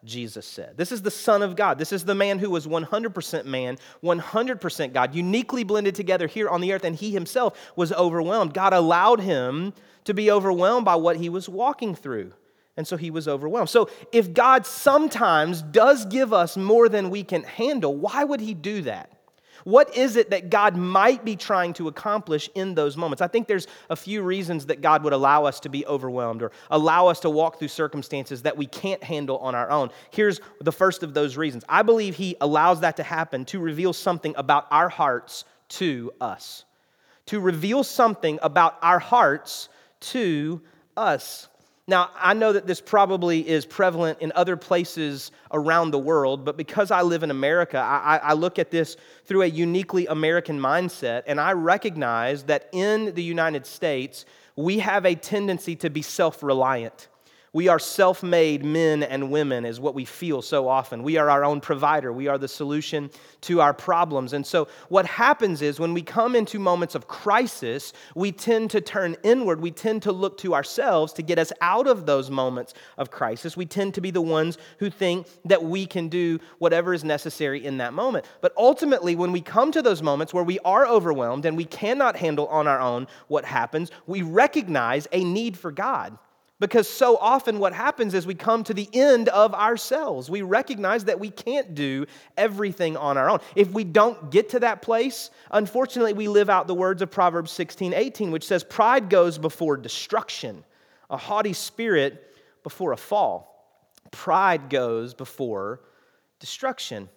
Jesus 0.03 0.45
said. 0.45 0.77
This 0.77 0.91
is 0.91 1.01
the 1.01 1.11
Son 1.11 1.41
of 1.41 1.55
God. 1.55 1.77
This 1.77 1.91
is 1.91 2.05
the 2.05 2.15
man 2.15 2.39
who 2.39 2.49
was 2.49 2.67
100% 2.67 3.45
man, 3.45 3.77
100% 4.03 4.93
God, 4.93 5.15
uniquely 5.15 5.63
blended 5.63 5.95
together 5.95 6.27
here 6.27 6.49
on 6.49 6.61
the 6.61 6.73
earth, 6.73 6.83
and 6.83 6.95
he 6.95 7.11
himself 7.11 7.71
was 7.75 7.91
overwhelmed. 7.93 8.53
God 8.53 8.73
allowed 8.73 9.19
him 9.19 9.73
to 10.05 10.13
be 10.13 10.31
overwhelmed 10.31 10.85
by 10.85 10.95
what 10.95 11.17
he 11.17 11.29
was 11.29 11.49
walking 11.49 11.95
through. 11.95 12.33
And 12.77 12.87
so 12.87 12.95
he 12.95 13.09
was 13.09 13.27
overwhelmed. 13.27 13.69
So 13.69 13.89
if 14.11 14.33
God 14.33 14.65
sometimes 14.65 15.63
does 15.63 16.05
give 16.05 16.31
us 16.31 16.55
more 16.55 16.87
than 16.87 17.09
we 17.09 17.23
can 17.23 17.43
handle, 17.43 17.95
why 17.95 18.23
would 18.23 18.39
he 18.39 18.53
do 18.53 18.83
that? 18.83 19.16
What 19.67 19.97
is 19.97 20.15
it 20.15 20.29
that 20.29 20.49
God 20.49 20.77
might 20.77 21.25
be 21.25 21.35
trying 21.35 21.73
to 21.73 21.89
accomplish 21.89 22.49
in 22.55 22.73
those 22.73 22.95
moments? 22.95 23.21
I 23.21 23.27
think 23.27 23.49
there's 23.49 23.67
a 23.89 23.97
few 23.97 24.21
reasons 24.21 24.67
that 24.67 24.79
God 24.79 25.03
would 25.03 25.11
allow 25.11 25.43
us 25.43 25.59
to 25.59 25.67
be 25.67 25.85
overwhelmed 25.85 26.41
or 26.41 26.53
allow 26.71 27.07
us 27.07 27.19
to 27.19 27.29
walk 27.29 27.59
through 27.59 27.67
circumstances 27.67 28.43
that 28.43 28.55
we 28.55 28.65
can't 28.65 29.03
handle 29.03 29.39
on 29.39 29.55
our 29.55 29.69
own. 29.69 29.89
Here's 30.09 30.39
the 30.61 30.71
first 30.71 31.03
of 31.03 31.13
those 31.13 31.35
reasons 31.35 31.65
I 31.67 31.81
believe 31.81 32.15
He 32.15 32.37
allows 32.39 32.79
that 32.79 32.95
to 32.95 33.03
happen 33.03 33.43
to 33.43 33.59
reveal 33.59 33.91
something 33.91 34.33
about 34.37 34.67
our 34.71 34.87
hearts 34.87 35.43
to 35.67 36.13
us. 36.21 36.63
To 37.25 37.41
reveal 37.41 37.83
something 37.83 38.39
about 38.41 38.77
our 38.81 38.99
hearts 38.99 39.67
to 39.99 40.61
us. 40.95 41.49
Now, 41.89 42.09
I 42.19 42.33
know 42.33 42.51
that 42.51 42.67
this 42.67 42.81
probably 42.81 43.47
is 43.47 43.65
prevalent 43.65 44.19
in 44.19 44.33
other 44.35 44.57
places 44.57 45.31
around 45.53 45.91
the 45.91 45.99
world, 45.99 46.43
but 46.43 46.57
because 46.57 46.91
I 46.91 47.01
live 47.01 47.23
in 47.23 47.31
America, 47.31 47.77
I, 47.77 48.17
I, 48.17 48.33
look 48.33 48.59
at 48.59 48.71
this 48.71 48.97
through 49.23 49.43
a 49.43 49.45
uniquely 49.45 50.05
American 50.05 50.59
mindset, 50.59 51.23
and 51.27 51.39
I 51.39 51.53
recognize 51.53 52.43
that 52.43 52.67
in 52.73 53.13
the 53.15 53.23
United 53.23 53.65
States, 53.65 54.25
we 54.57 54.79
have 54.79 55.05
a 55.05 55.15
tendency 55.15 55.77
to 55.77 55.89
be 55.89 56.01
self 56.01 56.43
reliant. 56.43 57.07
We 57.53 57.69
are 57.69 57.79
self 57.79 58.23
made 58.23 58.65
men 58.65 59.03
and 59.03 59.31
women, 59.31 59.65
is 59.65 59.79
what 59.79 59.95
we 59.95 60.03
feel 60.03 60.41
so 60.41 60.67
often. 60.67 61.01
We 61.01 61.15
are 61.17 61.29
our 61.29 61.45
own 61.45 61.61
provider. 61.61 62.11
We 62.11 62.27
are 62.27 62.37
the 62.37 62.47
solution 62.47 63.09
to 63.41 63.61
our 63.61 63.73
problems. 63.73 64.33
And 64.33 64.45
so, 64.45 64.67
what 64.89 65.05
happens 65.05 65.61
is 65.61 65.79
when 65.79 65.93
we 65.93 66.01
come 66.01 66.35
into 66.35 66.59
moments 66.59 66.93
of 66.93 67.07
crisis, 67.07 67.93
we 68.15 68.33
tend 68.33 68.71
to 68.71 68.81
turn 68.81 69.15
inward. 69.23 69.61
We 69.61 69.71
tend 69.71 70.03
to 70.03 70.11
look 70.11 70.37
to 70.39 70.53
ourselves 70.53 71.13
to 71.13 71.21
get 71.21 71.39
us 71.39 71.53
out 71.61 71.87
of 71.87 72.05
those 72.05 72.29
moments 72.29 72.73
of 72.97 73.11
crisis. 73.11 73.55
We 73.55 73.65
tend 73.65 73.93
to 73.93 74.01
be 74.01 74.11
the 74.11 74.21
ones 74.21 74.57
who 74.79 74.89
think 74.89 75.27
that 75.45 75.63
we 75.63 75.85
can 75.85 76.09
do 76.09 76.39
whatever 76.59 76.93
is 76.93 77.05
necessary 77.05 77.65
in 77.65 77.77
that 77.77 77.93
moment. 77.93 78.25
But 78.41 78.53
ultimately, 78.57 79.15
when 79.15 79.31
we 79.31 79.41
come 79.41 79.71
to 79.71 79.81
those 79.81 80.01
moments 80.01 80.33
where 80.33 80.43
we 80.43 80.59
are 80.59 80.85
overwhelmed 80.85 81.45
and 81.45 81.55
we 81.55 81.65
cannot 81.65 82.17
handle 82.17 82.47
on 82.47 82.67
our 82.67 82.81
own 82.81 83.07
what 83.29 83.45
happens, 83.45 83.89
we 84.05 84.21
recognize 84.21 85.07
a 85.13 85.23
need 85.23 85.57
for 85.57 85.71
God. 85.71 86.17
Because 86.59 86.89
so 86.89 87.17
often 87.17 87.59
what 87.59 87.73
happens 87.73 88.15
is 88.15 88.25
we 88.25 88.33
come 88.33 88.63
to 88.63 88.73
the 88.73 88.89
end 88.91 89.29
of 89.29 89.53
ourselves. 89.53 90.27
We 90.27 90.41
recognize 90.41 91.05
that 91.05 91.19
we 91.19 91.29
can't 91.29 91.75
do 91.75 92.07
everything 92.35 92.97
on 92.97 93.15
our 93.15 93.29
own. 93.29 93.39
If 93.55 93.69
we 93.69 93.83
don't 93.83 94.31
get 94.31 94.49
to 94.49 94.59
that 94.61 94.81
place, 94.81 95.29
unfortunately, 95.51 96.13
we 96.13 96.27
live 96.27 96.49
out 96.49 96.65
the 96.65 96.73
words 96.73 97.03
of 97.03 97.11
Proverbs 97.11 97.51
16 97.51 97.93
18, 97.93 98.31
which 98.31 98.47
says, 98.47 98.63
Pride 98.63 99.07
goes 99.07 99.37
before 99.37 99.77
destruction, 99.77 100.63
a 101.11 101.17
haughty 101.17 101.53
spirit 101.53 102.35
before 102.63 102.91
a 102.91 102.97
fall. 102.97 103.53
Pride 104.09 104.69
goes 104.69 105.13
before 105.13 105.81
destruction. 106.39 107.07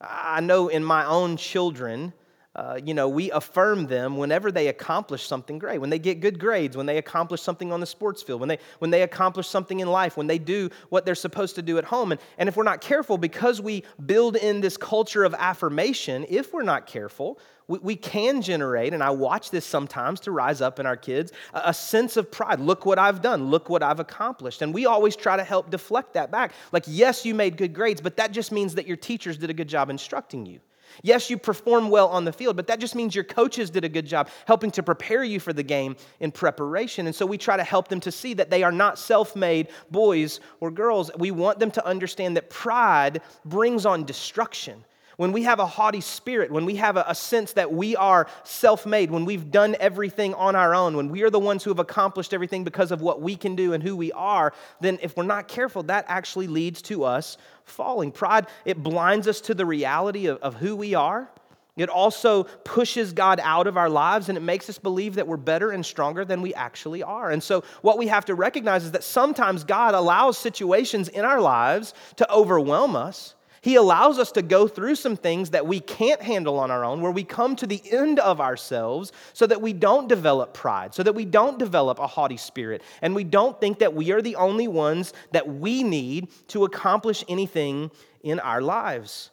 I 0.00 0.40
know 0.40 0.68
in 0.68 0.82
my 0.82 1.04
own 1.04 1.36
children, 1.36 2.14
uh, 2.56 2.80
you 2.84 2.94
know, 2.94 3.08
we 3.08 3.30
affirm 3.30 3.86
them 3.86 4.16
whenever 4.16 4.50
they 4.50 4.66
accomplish 4.66 5.24
something 5.24 5.56
great, 5.56 5.78
when 5.78 5.88
they 5.88 6.00
get 6.00 6.18
good 6.18 6.38
grades, 6.38 6.76
when 6.76 6.86
they 6.86 6.98
accomplish 6.98 7.40
something 7.40 7.72
on 7.72 7.78
the 7.78 7.86
sports 7.86 8.24
field, 8.24 8.40
when 8.40 8.48
they, 8.48 8.58
when 8.80 8.90
they 8.90 9.02
accomplish 9.02 9.46
something 9.46 9.78
in 9.78 9.88
life, 9.88 10.16
when 10.16 10.26
they 10.26 10.38
do 10.38 10.68
what 10.88 11.06
they're 11.06 11.14
supposed 11.14 11.54
to 11.54 11.62
do 11.62 11.78
at 11.78 11.84
home. 11.84 12.10
And, 12.10 12.20
and 12.38 12.48
if 12.48 12.56
we're 12.56 12.64
not 12.64 12.80
careful, 12.80 13.18
because 13.18 13.60
we 13.60 13.84
build 14.04 14.34
in 14.34 14.60
this 14.60 14.76
culture 14.76 15.22
of 15.22 15.32
affirmation, 15.34 16.26
if 16.28 16.52
we're 16.52 16.64
not 16.64 16.88
careful, 16.88 17.38
we, 17.68 17.78
we 17.78 17.94
can 17.94 18.42
generate, 18.42 18.94
and 18.94 19.02
I 19.02 19.10
watch 19.10 19.52
this 19.52 19.64
sometimes 19.64 20.18
to 20.20 20.32
rise 20.32 20.60
up 20.60 20.80
in 20.80 20.86
our 20.86 20.96
kids, 20.96 21.30
a, 21.54 21.62
a 21.66 21.74
sense 21.74 22.16
of 22.16 22.32
pride. 22.32 22.58
Look 22.58 22.84
what 22.84 22.98
I've 22.98 23.22
done, 23.22 23.48
look 23.48 23.68
what 23.68 23.84
I've 23.84 24.00
accomplished. 24.00 24.60
And 24.60 24.74
we 24.74 24.86
always 24.86 25.14
try 25.14 25.36
to 25.36 25.44
help 25.44 25.70
deflect 25.70 26.14
that 26.14 26.32
back. 26.32 26.52
Like, 26.72 26.82
yes, 26.88 27.24
you 27.24 27.32
made 27.32 27.56
good 27.56 27.72
grades, 27.72 28.00
but 28.00 28.16
that 28.16 28.32
just 28.32 28.50
means 28.50 28.74
that 28.74 28.88
your 28.88 28.96
teachers 28.96 29.38
did 29.38 29.50
a 29.50 29.54
good 29.54 29.68
job 29.68 29.88
instructing 29.88 30.46
you. 30.46 30.58
Yes, 31.02 31.30
you 31.30 31.38
perform 31.38 31.90
well 31.90 32.08
on 32.08 32.24
the 32.24 32.32
field, 32.32 32.56
but 32.56 32.66
that 32.66 32.80
just 32.80 32.94
means 32.94 33.14
your 33.14 33.24
coaches 33.24 33.70
did 33.70 33.84
a 33.84 33.88
good 33.88 34.06
job 34.06 34.28
helping 34.46 34.70
to 34.72 34.82
prepare 34.82 35.24
you 35.24 35.40
for 35.40 35.52
the 35.52 35.62
game 35.62 35.96
in 36.20 36.32
preparation. 36.32 37.06
And 37.06 37.14
so 37.14 37.26
we 37.26 37.38
try 37.38 37.56
to 37.56 37.64
help 37.64 37.88
them 37.88 38.00
to 38.00 38.12
see 38.12 38.34
that 38.34 38.50
they 38.50 38.62
are 38.62 38.72
not 38.72 38.98
self 38.98 39.34
made 39.36 39.68
boys 39.90 40.40
or 40.60 40.70
girls. 40.70 41.10
We 41.18 41.30
want 41.30 41.58
them 41.58 41.70
to 41.72 41.86
understand 41.86 42.36
that 42.36 42.50
pride 42.50 43.22
brings 43.44 43.86
on 43.86 44.04
destruction. 44.04 44.84
When 45.20 45.32
we 45.32 45.42
have 45.42 45.58
a 45.58 45.66
haughty 45.66 46.00
spirit, 46.00 46.50
when 46.50 46.64
we 46.64 46.76
have 46.76 46.96
a, 46.96 47.04
a 47.06 47.14
sense 47.14 47.52
that 47.52 47.70
we 47.70 47.94
are 47.94 48.26
self 48.42 48.86
made, 48.86 49.10
when 49.10 49.26
we've 49.26 49.50
done 49.50 49.76
everything 49.78 50.32
on 50.32 50.56
our 50.56 50.74
own, 50.74 50.96
when 50.96 51.10
we 51.10 51.20
are 51.24 51.28
the 51.28 51.38
ones 51.38 51.62
who 51.62 51.68
have 51.68 51.78
accomplished 51.78 52.32
everything 52.32 52.64
because 52.64 52.90
of 52.90 53.02
what 53.02 53.20
we 53.20 53.36
can 53.36 53.54
do 53.54 53.74
and 53.74 53.82
who 53.82 53.94
we 53.94 54.12
are, 54.12 54.54
then 54.80 54.98
if 55.02 55.18
we're 55.18 55.24
not 55.24 55.46
careful, 55.46 55.82
that 55.82 56.06
actually 56.08 56.46
leads 56.46 56.80
to 56.80 57.04
us 57.04 57.36
falling. 57.64 58.12
Pride, 58.12 58.46
it 58.64 58.82
blinds 58.82 59.28
us 59.28 59.42
to 59.42 59.52
the 59.52 59.66
reality 59.66 60.24
of, 60.24 60.38
of 60.38 60.54
who 60.54 60.74
we 60.74 60.94
are. 60.94 61.30
It 61.76 61.90
also 61.90 62.44
pushes 62.44 63.12
God 63.12 63.40
out 63.42 63.66
of 63.66 63.76
our 63.76 63.90
lives 63.90 64.30
and 64.30 64.38
it 64.38 64.42
makes 64.42 64.70
us 64.70 64.78
believe 64.78 65.16
that 65.16 65.28
we're 65.28 65.36
better 65.36 65.70
and 65.70 65.84
stronger 65.84 66.24
than 66.24 66.40
we 66.40 66.54
actually 66.54 67.02
are. 67.02 67.30
And 67.30 67.42
so, 67.42 67.62
what 67.82 67.98
we 67.98 68.06
have 68.06 68.24
to 68.24 68.34
recognize 68.34 68.84
is 68.84 68.92
that 68.92 69.04
sometimes 69.04 69.64
God 69.64 69.94
allows 69.94 70.38
situations 70.38 71.08
in 71.08 71.26
our 71.26 71.42
lives 71.42 71.92
to 72.16 72.32
overwhelm 72.32 72.96
us 72.96 73.34
he 73.62 73.74
allows 73.74 74.18
us 74.18 74.32
to 74.32 74.42
go 74.42 74.66
through 74.66 74.94
some 74.94 75.16
things 75.16 75.50
that 75.50 75.66
we 75.66 75.80
can't 75.80 76.22
handle 76.22 76.58
on 76.58 76.70
our 76.70 76.84
own, 76.84 77.00
where 77.00 77.12
we 77.12 77.24
come 77.24 77.56
to 77.56 77.66
the 77.66 77.82
end 77.90 78.18
of 78.18 78.40
ourselves 78.40 79.12
so 79.32 79.46
that 79.46 79.60
we 79.60 79.72
don't 79.72 80.08
develop 80.08 80.54
pride, 80.54 80.94
so 80.94 81.02
that 81.02 81.14
we 81.14 81.24
don't 81.26 81.58
develop 81.58 81.98
a 81.98 82.06
haughty 82.06 82.38
spirit, 82.38 82.82
and 83.02 83.14
we 83.14 83.24
don't 83.24 83.60
think 83.60 83.78
that 83.80 83.94
we 83.94 84.12
are 84.12 84.22
the 84.22 84.36
only 84.36 84.66
ones 84.66 85.12
that 85.32 85.46
we 85.46 85.82
need 85.82 86.28
to 86.48 86.64
accomplish 86.64 87.22
anything 87.28 87.90
in 88.22 88.40
our 88.40 88.62
lives. 88.62 89.30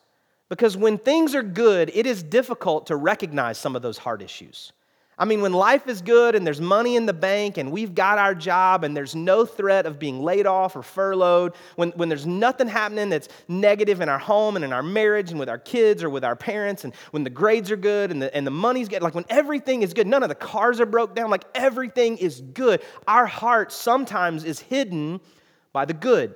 Because 0.49 0.77
when 0.77 0.97
things 0.97 1.35
are 1.35 1.43
good, 1.43 1.91
it 1.93 2.05
is 2.05 2.23
difficult 2.23 2.87
to 2.87 2.95
recognize 2.95 3.57
some 3.57 3.75
of 3.75 3.81
those 3.81 3.97
hard 3.97 4.21
issues. 4.21 4.71
I 5.19 5.25
mean, 5.25 5.41
when 5.41 5.51
life 5.51 5.87
is 5.87 6.01
good 6.03 6.35
and 6.35 6.45
there's 6.45 6.61
money 6.61 6.95
in 6.95 7.07
the 7.07 7.13
bank 7.13 7.57
and 7.57 7.71
we've 7.71 7.95
got 7.95 8.19
our 8.19 8.35
job 8.35 8.83
and 8.83 8.95
there's 8.95 9.15
no 9.15 9.45
threat 9.45 9.87
of 9.87 9.97
being 9.97 10.21
laid 10.21 10.45
off 10.45 10.75
or 10.75 10.83
furloughed, 10.83 11.55
when, 11.75 11.89
when 11.91 12.07
there's 12.07 12.27
nothing 12.27 12.67
happening 12.67 13.09
that's 13.09 13.27
negative 13.47 13.99
in 13.99 14.09
our 14.09 14.19
home 14.19 14.55
and 14.55 14.63
in 14.63 14.71
our 14.71 14.83
marriage 14.83 15.31
and 15.31 15.39
with 15.39 15.49
our 15.49 15.57
kids 15.57 16.03
or 16.03 16.09
with 16.11 16.23
our 16.23 16.35
parents, 16.35 16.83
and 16.83 16.93
when 17.09 17.23
the 17.23 17.31
grades 17.31 17.71
are 17.71 17.77
good 17.77 18.11
and 18.11 18.21
the, 18.21 18.35
and 18.35 18.45
the 18.45 18.51
money's 18.51 18.87
good, 18.87 19.01
like 19.01 19.15
when 19.15 19.25
everything 19.27 19.81
is 19.81 19.91
good, 19.91 20.05
none 20.05 20.21
of 20.21 20.29
the 20.29 20.35
cars 20.35 20.79
are 20.79 20.85
broke 20.85 21.15
down, 21.15 21.31
like 21.31 21.45
everything 21.55 22.17
is 22.19 22.41
good, 22.53 22.83
our 23.07 23.25
heart 23.25 23.71
sometimes 23.71 24.43
is 24.43 24.59
hidden 24.59 25.19
by 25.73 25.85
the 25.85 25.95
good. 25.95 26.35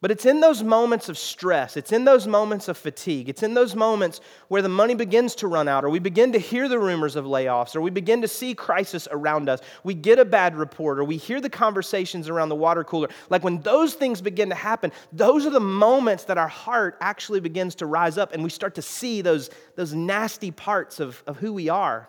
But 0.00 0.12
it's 0.12 0.26
in 0.26 0.38
those 0.38 0.62
moments 0.62 1.08
of 1.08 1.18
stress, 1.18 1.76
it's 1.76 1.90
in 1.90 2.04
those 2.04 2.28
moments 2.28 2.68
of 2.68 2.78
fatigue, 2.78 3.28
it's 3.28 3.42
in 3.42 3.54
those 3.54 3.74
moments 3.74 4.20
where 4.46 4.62
the 4.62 4.68
money 4.68 4.94
begins 4.94 5.34
to 5.36 5.48
run 5.48 5.66
out, 5.66 5.84
or 5.84 5.90
we 5.90 5.98
begin 5.98 6.30
to 6.34 6.38
hear 6.38 6.68
the 6.68 6.78
rumors 6.78 7.16
of 7.16 7.24
layoffs, 7.24 7.74
or 7.74 7.80
we 7.80 7.90
begin 7.90 8.22
to 8.22 8.28
see 8.28 8.54
crisis 8.54 9.08
around 9.10 9.48
us. 9.48 9.60
We 9.82 9.94
get 9.94 10.20
a 10.20 10.24
bad 10.24 10.54
report, 10.54 11.00
or 11.00 11.04
we 11.04 11.16
hear 11.16 11.40
the 11.40 11.50
conversations 11.50 12.28
around 12.28 12.48
the 12.48 12.54
water 12.54 12.84
cooler. 12.84 13.08
Like 13.28 13.42
when 13.42 13.60
those 13.62 13.94
things 13.94 14.20
begin 14.20 14.50
to 14.50 14.54
happen, 14.54 14.92
those 15.12 15.44
are 15.46 15.50
the 15.50 15.58
moments 15.58 16.24
that 16.24 16.38
our 16.38 16.46
heart 16.46 16.96
actually 17.00 17.40
begins 17.40 17.74
to 17.76 17.86
rise 17.86 18.18
up, 18.18 18.32
and 18.32 18.44
we 18.44 18.50
start 18.50 18.76
to 18.76 18.82
see 18.82 19.20
those, 19.20 19.50
those 19.74 19.94
nasty 19.94 20.52
parts 20.52 21.00
of, 21.00 21.24
of 21.26 21.38
who 21.38 21.52
we 21.52 21.68
are. 21.68 22.08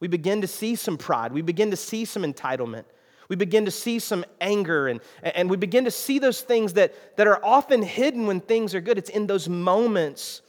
We 0.00 0.08
begin 0.08 0.40
to 0.40 0.48
see 0.48 0.74
some 0.74 0.98
pride, 0.98 1.32
we 1.32 1.42
begin 1.42 1.70
to 1.70 1.76
see 1.76 2.04
some 2.04 2.24
entitlement 2.24 2.86
we 3.30 3.36
begin 3.36 3.64
to 3.66 3.70
see 3.70 4.00
some 4.00 4.24
anger 4.40 4.88
and, 4.88 5.00
and 5.22 5.48
we 5.48 5.56
begin 5.56 5.84
to 5.84 5.90
see 5.92 6.18
those 6.18 6.40
things 6.40 6.72
that, 6.72 7.16
that 7.16 7.28
are 7.28 7.42
often 7.44 7.80
hidden 7.80 8.26
when 8.26 8.40
things 8.40 8.74
are 8.74 8.80
good. 8.80 8.98
It's 8.98 9.08
in 9.08 9.28
those 9.28 9.48
moments 9.48 10.42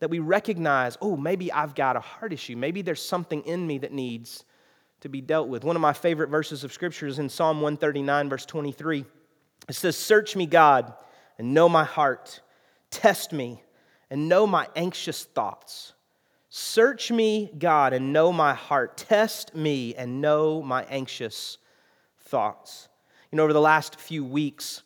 that 0.00 0.10
we 0.10 0.18
recognize, 0.18 0.98
oh, 1.00 1.16
maybe 1.16 1.52
I've 1.52 1.76
got 1.76 1.94
a 1.94 2.00
heart 2.00 2.32
issue. 2.32 2.56
Maybe 2.56 2.82
there's 2.82 3.00
something 3.00 3.42
in 3.42 3.64
me 3.64 3.78
that 3.78 3.92
needs 3.92 4.44
to 5.02 5.08
be 5.08 5.20
dealt 5.20 5.48
with. 5.48 5.62
One 5.62 5.76
of 5.76 5.82
my 5.82 5.92
favorite 5.92 6.28
verses 6.28 6.64
of 6.64 6.72
scripture 6.72 7.06
is 7.06 7.20
in 7.20 7.28
Psalm 7.28 7.58
139, 7.58 8.28
verse 8.28 8.44
23. 8.46 9.04
It 9.68 9.74
says, 9.76 9.96
Search 9.96 10.34
me, 10.34 10.46
God, 10.46 10.92
and 11.38 11.54
know 11.54 11.68
my 11.68 11.84
heart. 11.84 12.40
Test 12.90 13.32
me 13.32 13.62
and 14.10 14.28
know 14.28 14.44
my 14.44 14.66
anxious 14.74 15.22
thoughts. 15.22 15.92
Search 16.50 17.12
me, 17.12 17.52
God, 17.56 17.92
and 17.92 18.12
know 18.12 18.32
my 18.32 18.54
heart. 18.54 18.96
Test 18.96 19.54
me 19.54 19.94
and 19.94 20.20
know 20.20 20.62
my 20.62 20.82
anxious 20.90 21.58
thoughts. 22.34 22.88
You 23.30 23.36
know, 23.36 23.44
over 23.44 23.52
the 23.52 23.60
last 23.60 23.94
few 24.00 24.24
weeks, 24.24 24.82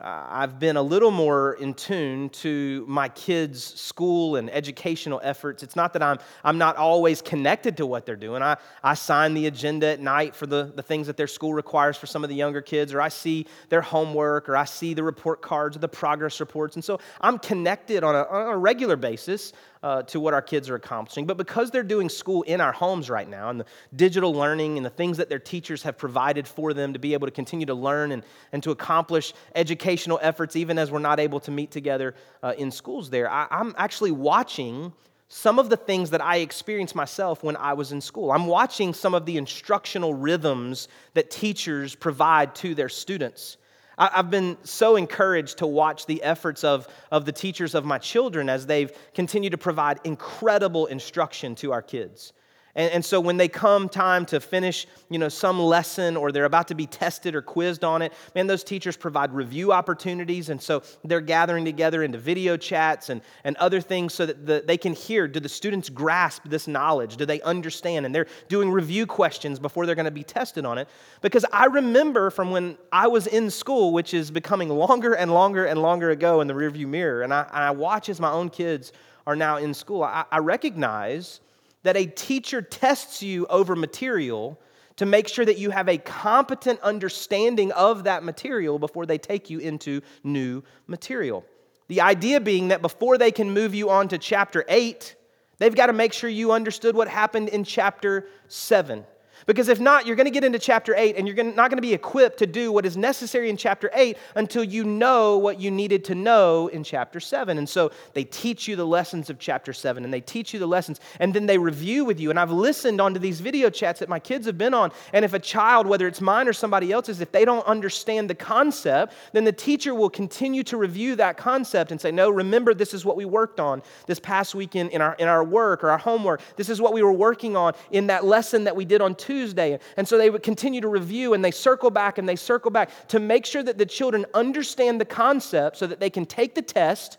uh, 0.00 0.24
I've 0.26 0.58
been 0.58 0.78
a 0.78 0.82
little 0.82 1.10
more 1.10 1.52
in 1.60 1.74
tune 1.74 2.30
to 2.30 2.86
my 2.88 3.10
kids' 3.10 3.62
school 3.62 4.36
and 4.36 4.48
educational 4.48 5.20
efforts. 5.22 5.62
It's 5.62 5.76
not 5.76 5.92
that 5.92 6.02
I'm, 6.02 6.18
I'm 6.42 6.56
not 6.56 6.76
always 6.76 7.20
connected 7.20 7.76
to 7.76 7.84
what 7.84 8.06
they're 8.06 8.16
doing. 8.16 8.42
I, 8.42 8.56
I 8.82 8.94
sign 8.94 9.34
the 9.34 9.48
agenda 9.48 9.88
at 9.88 10.00
night 10.00 10.34
for 10.34 10.46
the, 10.46 10.72
the 10.74 10.82
things 10.82 11.08
that 11.08 11.18
their 11.18 11.26
school 11.26 11.52
requires 11.52 11.98
for 11.98 12.06
some 12.06 12.24
of 12.24 12.30
the 12.30 12.36
younger 12.36 12.62
kids, 12.62 12.94
or 12.94 13.02
I 13.02 13.10
see 13.10 13.46
their 13.68 13.82
homework, 13.82 14.48
or 14.48 14.56
I 14.56 14.64
see 14.64 14.94
the 14.94 15.02
report 15.02 15.42
cards 15.42 15.76
or 15.76 15.80
the 15.80 15.88
progress 15.88 16.40
reports. 16.40 16.74
And 16.74 16.82
so 16.82 17.00
I'm 17.20 17.38
connected 17.38 18.02
on 18.02 18.14
a, 18.14 18.22
on 18.22 18.54
a 18.54 18.56
regular 18.56 18.96
basis 18.96 19.52
uh, 19.82 20.02
to 20.02 20.20
what 20.20 20.34
our 20.34 20.42
kids 20.42 20.68
are 20.68 20.74
accomplishing. 20.74 21.26
But 21.26 21.36
because 21.36 21.70
they're 21.70 21.82
doing 21.82 22.08
school 22.08 22.42
in 22.42 22.60
our 22.60 22.72
homes 22.72 23.08
right 23.10 23.28
now, 23.28 23.50
and 23.50 23.60
the 23.60 23.66
digital 23.94 24.32
learning 24.32 24.76
and 24.76 24.84
the 24.84 24.90
things 24.90 25.16
that 25.18 25.28
their 25.28 25.38
teachers 25.38 25.82
have 25.82 25.98
provided 25.98 26.46
for 26.46 26.74
them 26.74 26.92
to 26.92 26.98
be 26.98 27.12
able 27.14 27.26
to 27.26 27.32
continue 27.32 27.66
to 27.66 27.74
learn 27.74 28.12
and, 28.12 28.22
and 28.52 28.62
to 28.62 28.70
accomplish 28.70 29.34
educational 29.54 30.18
efforts, 30.22 30.56
even 30.56 30.78
as 30.78 30.90
we're 30.90 30.98
not 30.98 31.20
able 31.20 31.40
to 31.40 31.50
meet 31.50 31.70
together 31.70 32.14
uh, 32.42 32.54
in 32.58 32.70
schools 32.70 33.10
there, 33.10 33.30
I, 33.30 33.46
I'm 33.50 33.74
actually 33.76 34.12
watching 34.12 34.92
some 35.28 35.58
of 35.58 35.68
the 35.68 35.76
things 35.76 36.10
that 36.10 36.24
I 36.24 36.36
experienced 36.36 36.94
myself 36.94 37.44
when 37.44 37.56
I 37.56 37.74
was 37.74 37.92
in 37.92 38.00
school. 38.00 38.32
I'm 38.32 38.46
watching 38.46 38.94
some 38.94 39.14
of 39.14 39.26
the 39.26 39.36
instructional 39.36 40.14
rhythms 40.14 40.88
that 41.12 41.30
teachers 41.30 41.94
provide 41.94 42.54
to 42.56 42.74
their 42.74 42.88
students. 42.88 43.58
I've 43.98 44.30
been 44.30 44.56
so 44.62 44.94
encouraged 44.96 45.58
to 45.58 45.66
watch 45.66 46.06
the 46.06 46.22
efforts 46.22 46.62
of, 46.62 46.86
of 47.10 47.24
the 47.24 47.32
teachers 47.32 47.74
of 47.74 47.84
my 47.84 47.98
children 47.98 48.48
as 48.48 48.64
they've 48.64 48.92
continued 49.12 49.50
to 49.50 49.58
provide 49.58 49.98
incredible 50.04 50.86
instruction 50.86 51.56
to 51.56 51.72
our 51.72 51.82
kids. 51.82 52.32
And, 52.78 52.92
and, 52.92 53.04
so 53.04 53.20
when 53.20 53.36
they 53.36 53.48
come 53.48 53.88
time 53.88 54.24
to 54.26 54.38
finish, 54.38 54.86
you 55.10 55.18
know, 55.18 55.28
some 55.28 55.58
lesson 55.58 56.16
or 56.16 56.30
they're 56.30 56.44
about 56.44 56.68
to 56.68 56.76
be 56.76 56.86
tested 56.86 57.34
or 57.34 57.42
quizzed 57.42 57.82
on 57.82 58.02
it, 58.02 58.12
man, 58.36 58.46
those 58.46 58.62
teachers 58.62 58.96
provide 58.96 59.34
review 59.34 59.72
opportunities. 59.72 60.48
And 60.48 60.62
so 60.62 60.84
they're 61.02 61.20
gathering 61.20 61.64
together 61.64 62.04
into 62.04 62.18
video 62.18 62.56
chats 62.56 63.10
and, 63.10 63.20
and 63.42 63.56
other 63.56 63.80
things 63.80 64.14
so 64.14 64.26
that 64.26 64.46
the, 64.46 64.62
they 64.64 64.76
can 64.76 64.92
hear, 64.92 65.26
do 65.26 65.40
the 65.40 65.48
students 65.48 65.90
grasp 65.90 66.44
this 66.44 66.68
knowledge? 66.68 67.16
Do 67.16 67.26
they 67.26 67.40
understand? 67.40 68.06
And 68.06 68.14
they're 68.14 68.28
doing 68.48 68.70
review 68.70 69.06
questions 69.06 69.58
before 69.58 69.84
they're 69.84 69.96
going 69.96 70.04
to 70.04 70.12
be 70.12 70.22
tested 70.22 70.64
on 70.64 70.78
it. 70.78 70.88
Because 71.20 71.44
I 71.52 71.64
remember 71.64 72.30
from 72.30 72.52
when 72.52 72.78
I 72.92 73.08
was 73.08 73.26
in 73.26 73.50
school, 73.50 73.92
which 73.92 74.14
is 74.14 74.30
becoming 74.30 74.68
longer 74.68 75.14
and 75.14 75.34
longer 75.34 75.64
and 75.64 75.82
longer 75.82 76.10
ago 76.10 76.40
in 76.42 76.46
the 76.46 76.54
rearview 76.54 76.86
mirror, 76.86 77.22
and 77.22 77.34
I, 77.34 77.42
and 77.42 77.64
I 77.64 77.72
watch 77.72 78.08
as 78.08 78.20
my 78.20 78.30
own 78.30 78.50
kids 78.50 78.92
are 79.26 79.34
now 79.34 79.56
in 79.56 79.74
school, 79.74 80.04
I, 80.04 80.24
I 80.30 80.38
recognize 80.38 81.40
that 81.88 81.96
a 81.96 82.04
teacher 82.04 82.60
tests 82.60 83.22
you 83.22 83.46
over 83.46 83.74
material 83.74 84.60
to 84.96 85.06
make 85.06 85.26
sure 85.26 85.46
that 85.46 85.56
you 85.56 85.70
have 85.70 85.88
a 85.88 85.96
competent 85.96 86.78
understanding 86.80 87.72
of 87.72 88.04
that 88.04 88.22
material 88.22 88.78
before 88.78 89.06
they 89.06 89.16
take 89.16 89.48
you 89.48 89.58
into 89.58 90.02
new 90.22 90.62
material. 90.86 91.46
The 91.86 92.02
idea 92.02 92.42
being 92.42 92.68
that 92.68 92.82
before 92.82 93.16
they 93.16 93.30
can 93.30 93.54
move 93.54 93.74
you 93.74 93.88
on 93.88 94.08
to 94.08 94.18
chapter 94.18 94.66
8, 94.68 95.16
they've 95.56 95.74
got 95.74 95.86
to 95.86 95.94
make 95.94 96.12
sure 96.12 96.28
you 96.28 96.52
understood 96.52 96.94
what 96.94 97.08
happened 97.08 97.48
in 97.48 97.64
chapter 97.64 98.26
7. 98.48 99.02
Because 99.48 99.70
if 99.70 99.80
not, 99.80 100.06
you're 100.06 100.14
going 100.14 100.26
to 100.26 100.30
get 100.30 100.44
into 100.44 100.58
chapter 100.58 100.94
8 100.94 101.16
and 101.16 101.26
you're 101.26 101.42
not 101.42 101.70
going 101.70 101.78
to 101.78 101.82
be 101.82 101.94
equipped 101.94 102.38
to 102.40 102.46
do 102.46 102.70
what 102.70 102.84
is 102.84 102.98
necessary 102.98 103.48
in 103.48 103.56
chapter 103.56 103.90
8 103.94 104.18
until 104.34 104.62
you 104.62 104.84
know 104.84 105.38
what 105.38 105.58
you 105.58 105.70
needed 105.70 106.04
to 106.04 106.14
know 106.14 106.68
in 106.68 106.84
chapter 106.84 107.18
7. 107.18 107.56
And 107.56 107.66
so 107.66 107.90
they 108.12 108.24
teach 108.24 108.68
you 108.68 108.76
the 108.76 108.84
lessons 108.84 109.30
of 109.30 109.38
chapter 109.38 109.72
7 109.72 110.04
and 110.04 110.12
they 110.12 110.20
teach 110.20 110.52
you 110.52 110.60
the 110.60 110.66
lessons 110.66 111.00
and 111.18 111.32
then 111.32 111.46
they 111.46 111.56
review 111.56 112.04
with 112.04 112.20
you. 112.20 112.28
And 112.28 112.38
I've 112.38 112.50
listened 112.50 113.00
onto 113.00 113.18
these 113.18 113.40
video 113.40 113.70
chats 113.70 114.00
that 114.00 114.10
my 114.10 114.18
kids 114.18 114.44
have 114.44 114.58
been 114.58 114.74
on. 114.74 114.92
And 115.14 115.24
if 115.24 115.32
a 115.32 115.38
child, 115.38 115.86
whether 115.86 116.06
it's 116.06 116.20
mine 116.20 116.46
or 116.46 116.52
somebody 116.52 116.92
else's, 116.92 117.22
if 117.22 117.32
they 117.32 117.46
don't 117.46 117.66
understand 117.66 118.28
the 118.28 118.34
concept, 118.34 119.14
then 119.32 119.44
the 119.44 119.52
teacher 119.52 119.94
will 119.94 120.10
continue 120.10 120.62
to 120.64 120.76
review 120.76 121.16
that 121.16 121.38
concept 121.38 121.90
and 121.90 121.98
say, 121.98 122.12
No, 122.12 122.28
remember, 122.28 122.74
this 122.74 122.92
is 122.92 123.02
what 123.02 123.16
we 123.16 123.24
worked 123.24 123.60
on 123.60 123.80
this 124.06 124.20
past 124.20 124.54
weekend 124.54 124.90
in 124.90 125.00
our, 125.00 125.14
in 125.14 125.26
our 125.26 125.42
work 125.42 125.82
or 125.82 125.88
our 125.88 125.96
homework. 125.96 126.42
This 126.56 126.68
is 126.68 126.82
what 126.82 126.92
we 126.92 127.02
were 127.02 127.14
working 127.14 127.56
on 127.56 127.72
in 127.90 128.08
that 128.08 128.26
lesson 128.26 128.64
that 128.64 128.76
we 128.76 128.84
did 128.84 129.00
on 129.00 129.14
Tuesday 129.14 129.37
Tuesday. 129.38 129.78
And 129.96 130.08
so 130.08 130.18
they 130.18 130.30
would 130.30 130.42
continue 130.42 130.80
to 130.80 130.88
review 130.88 131.32
and 131.32 131.44
they 131.44 131.52
circle 131.52 131.90
back 131.90 132.18
and 132.18 132.28
they 132.28 132.34
circle 132.34 132.72
back 132.72 132.90
to 133.08 133.20
make 133.20 133.46
sure 133.46 133.62
that 133.62 133.78
the 133.78 133.86
children 133.86 134.26
understand 134.34 135.00
the 135.00 135.04
concept 135.04 135.76
so 135.76 135.86
that 135.86 136.00
they 136.00 136.10
can 136.10 136.26
take 136.26 136.56
the 136.56 136.62
test 136.62 137.18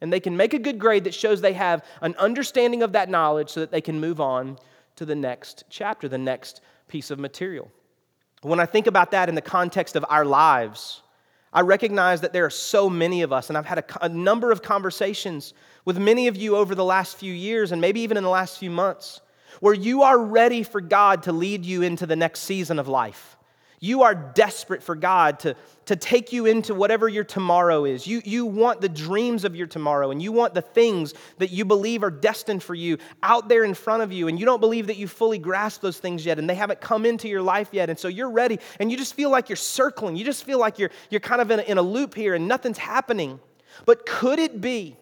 and 0.00 0.12
they 0.12 0.18
can 0.18 0.36
make 0.36 0.52
a 0.52 0.58
good 0.58 0.80
grade 0.80 1.04
that 1.04 1.14
shows 1.14 1.40
they 1.40 1.52
have 1.52 1.84
an 2.00 2.16
understanding 2.18 2.82
of 2.82 2.92
that 2.92 3.08
knowledge 3.08 3.50
so 3.50 3.60
that 3.60 3.70
they 3.70 3.80
can 3.80 4.00
move 4.00 4.20
on 4.20 4.58
to 4.96 5.04
the 5.04 5.14
next 5.14 5.62
chapter, 5.70 6.08
the 6.08 6.18
next 6.18 6.60
piece 6.88 7.12
of 7.12 7.20
material. 7.20 7.70
When 8.42 8.58
I 8.58 8.66
think 8.66 8.88
about 8.88 9.12
that 9.12 9.28
in 9.28 9.36
the 9.36 9.40
context 9.40 9.94
of 9.94 10.04
our 10.08 10.24
lives, 10.24 11.02
I 11.52 11.60
recognize 11.60 12.20
that 12.22 12.32
there 12.32 12.44
are 12.44 12.50
so 12.50 12.90
many 12.90 13.22
of 13.22 13.32
us, 13.32 13.48
and 13.48 13.56
I've 13.56 13.64
had 13.64 13.78
a, 13.78 14.06
a, 14.06 14.08
number 14.08 14.50
of 14.50 14.60
conversations 14.60 15.54
with 15.84 15.98
many 15.98 16.26
of 16.26 16.36
you 16.36 16.56
over 16.56 16.74
the 16.74 16.84
last 16.84 17.16
few 17.16 17.32
years 17.32 17.70
and 17.70 17.80
maybe 17.80 18.00
even 18.00 18.16
in 18.16 18.24
the 18.24 18.36
last 18.40 18.58
few 18.58 18.70
months 18.70 19.20
where 19.60 19.74
you 19.74 20.02
are 20.02 20.18
ready 20.18 20.62
for 20.62 20.80
God 20.80 21.24
to 21.24 21.32
lead 21.32 21.64
you 21.64 21.82
into 21.82 22.06
the 22.06 22.16
next 22.16 22.40
season 22.40 22.78
of 22.78 22.88
life. 22.88 23.36
You 23.80 24.04
are 24.04 24.14
desperate 24.14 24.82
for 24.82 24.94
God 24.94 25.40
to, 25.40 25.56
to 25.86 25.96
take 25.96 26.32
you 26.32 26.46
into 26.46 26.74
whatever 26.74 27.06
your 27.06 27.24
tomorrow 27.24 27.84
is. 27.84 28.06
You, 28.06 28.22
you 28.24 28.46
want 28.46 28.80
the 28.80 28.88
dreams 28.88 29.44
of 29.44 29.54
your 29.54 29.66
tomorrow, 29.66 30.10
and 30.10 30.22
you 30.22 30.32
want 30.32 30.54
the 30.54 30.62
things 30.62 31.12
that 31.36 31.50
you 31.50 31.66
believe 31.66 32.02
are 32.02 32.10
destined 32.10 32.62
for 32.62 32.74
you 32.74 32.96
out 33.22 33.48
there 33.50 33.62
in 33.62 33.74
front 33.74 34.02
of 34.02 34.10
you, 34.10 34.26
and 34.26 34.40
you 34.40 34.46
don't 34.46 34.60
believe 34.60 34.86
that 34.86 34.96
you 34.96 35.06
fully 35.06 35.36
grasp 35.36 35.82
those 35.82 35.98
things 35.98 36.24
yet, 36.24 36.38
and 36.38 36.48
they 36.48 36.54
haven't 36.54 36.80
come 36.80 37.04
into 37.04 37.28
your 37.28 37.42
life 37.42 37.68
yet. 37.72 37.90
And 37.90 37.98
so 37.98 38.08
you're 38.08 38.30
ready, 38.30 38.58
and 38.80 38.90
you 38.90 38.96
just 38.96 39.12
feel 39.12 39.28
like 39.28 39.50
you're 39.50 39.56
circling. 39.56 40.16
You 40.16 40.24
just 40.24 40.44
feel 40.44 40.58
like 40.58 40.78
you're, 40.78 40.90
you're 41.10 41.20
kind 41.20 41.42
of 41.42 41.50
in 41.50 41.60
a, 41.60 41.62
in 41.64 41.76
a 41.76 41.82
loop 41.82 42.14
here, 42.14 42.34
and 42.34 42.48
nothing's 42.48 42.78
happening. 42.78 43.38
But 43.84 44.06
could 44.06 44.38
it 44.38 44.62
be 44.62 44.96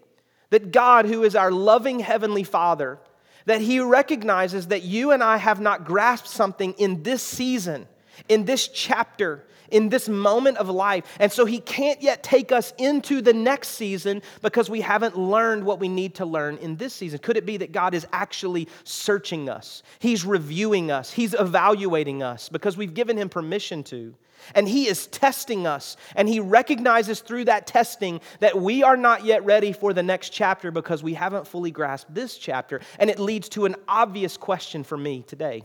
that 0.51 0.73
God, 0.73 1.07
who 1.07 1.23
is 1.23 1.37
our 1.37 1.53
loving 1.53 2.01
Heavenly 2.01 2.43
Father, 2.43 2.99
that 3.47 3.61
he 3.61 3.81
recognizes 3.81 4.69
that 4.69 4.83
you 4.83 5.11
and 5.11 5.23
I 5.23 5.37
have 5.37 5.61
not 5.61 5.85
grasped 5.85 6.29
something 6.29 6.73
in 6.75 7.03
this 7.03 7.23
season, 7.23 7.89
in 8.29 8.45
this 8.45 8.69
chapter, 8.69 9.45
in 9.73 9.89
this 9.89 10.09
moment 10.09 10.59
of 10.59 10.69
life. 10.69 11.05
And 11.19 11.33
so 11.33 11.45
he 11.45 11.61
can't 11.61 12.01
yet 12.03 12.23
take 12.23 12.53
us 12.53 12.73
into 12.79 13.21
the 13.21 13.33
next 13.33 13.69
season 13.71 14.23
because 14.41 14.71
we 14.71 14.81
haven't 14.81 15.19
learned 15.19 15.65
what 15.65 15.81
we 15.81 15.89
need 15.89 16.15
to 16.17 16.27
learn 16.27 16.59
in 16.59 16.77
this 16.77 16.95
season. 16.95 17.19
Could 17.19 17.37
it 17.37 17.47
be 17.47 17.57
that 17.59 17.73
God 17.73 17.95
is 17.95 18.07
actually 18.13 18.69
searching 18.85 19.49
us? 19.49 19.83
He's 19.99 20.25
reviewing 20.25 20.91
us, 20.91 21.13
He's 21.13 21.35
evaluating 21.35 22.23
us 22.23 22.49
because 22.49 22.77
we've 22.77 22.95
given 22.95 23.17
Him 23.17 23.29
permission 23.29 23.83
to. 23.85 24.15
And 24.55 24.69
he 24.69 24.89
is 24.89 25.07
testing 25.07 25.67
us, 25.67 25.97
and 26.17 26.29
he 26.29 26.41
recognizes 26.41 27.21
through 27.21 27.45
that 27.45 27.67
testing 27.67 28.21
that 28.41 28.61
we 28.61 28.83
are 28.83 28.97
not 28.97 29.25
yet 29.25 29.45
ready 29.45 29.73
for 29.73 29.93
the 29.93 30.03
next 30.03 30.31
chapter 30.31 30.71
because 30.71 31.03
we 31.03 31.15
haven't 31.15 31.47
fully 31.47 31.71
grasped 31.71 32.13
this 32.13 32.37
chapter. 32.39 32.81
And 32.99 33.09
it 33.09 33.19
leads 33.19 33.49
to 33.51 33.67
an 33.67 33.77
obvious 33.87 34.37
question 34.37 34.85
for 34.85 34.97
me 34.97 35.23
today 35.27 35.65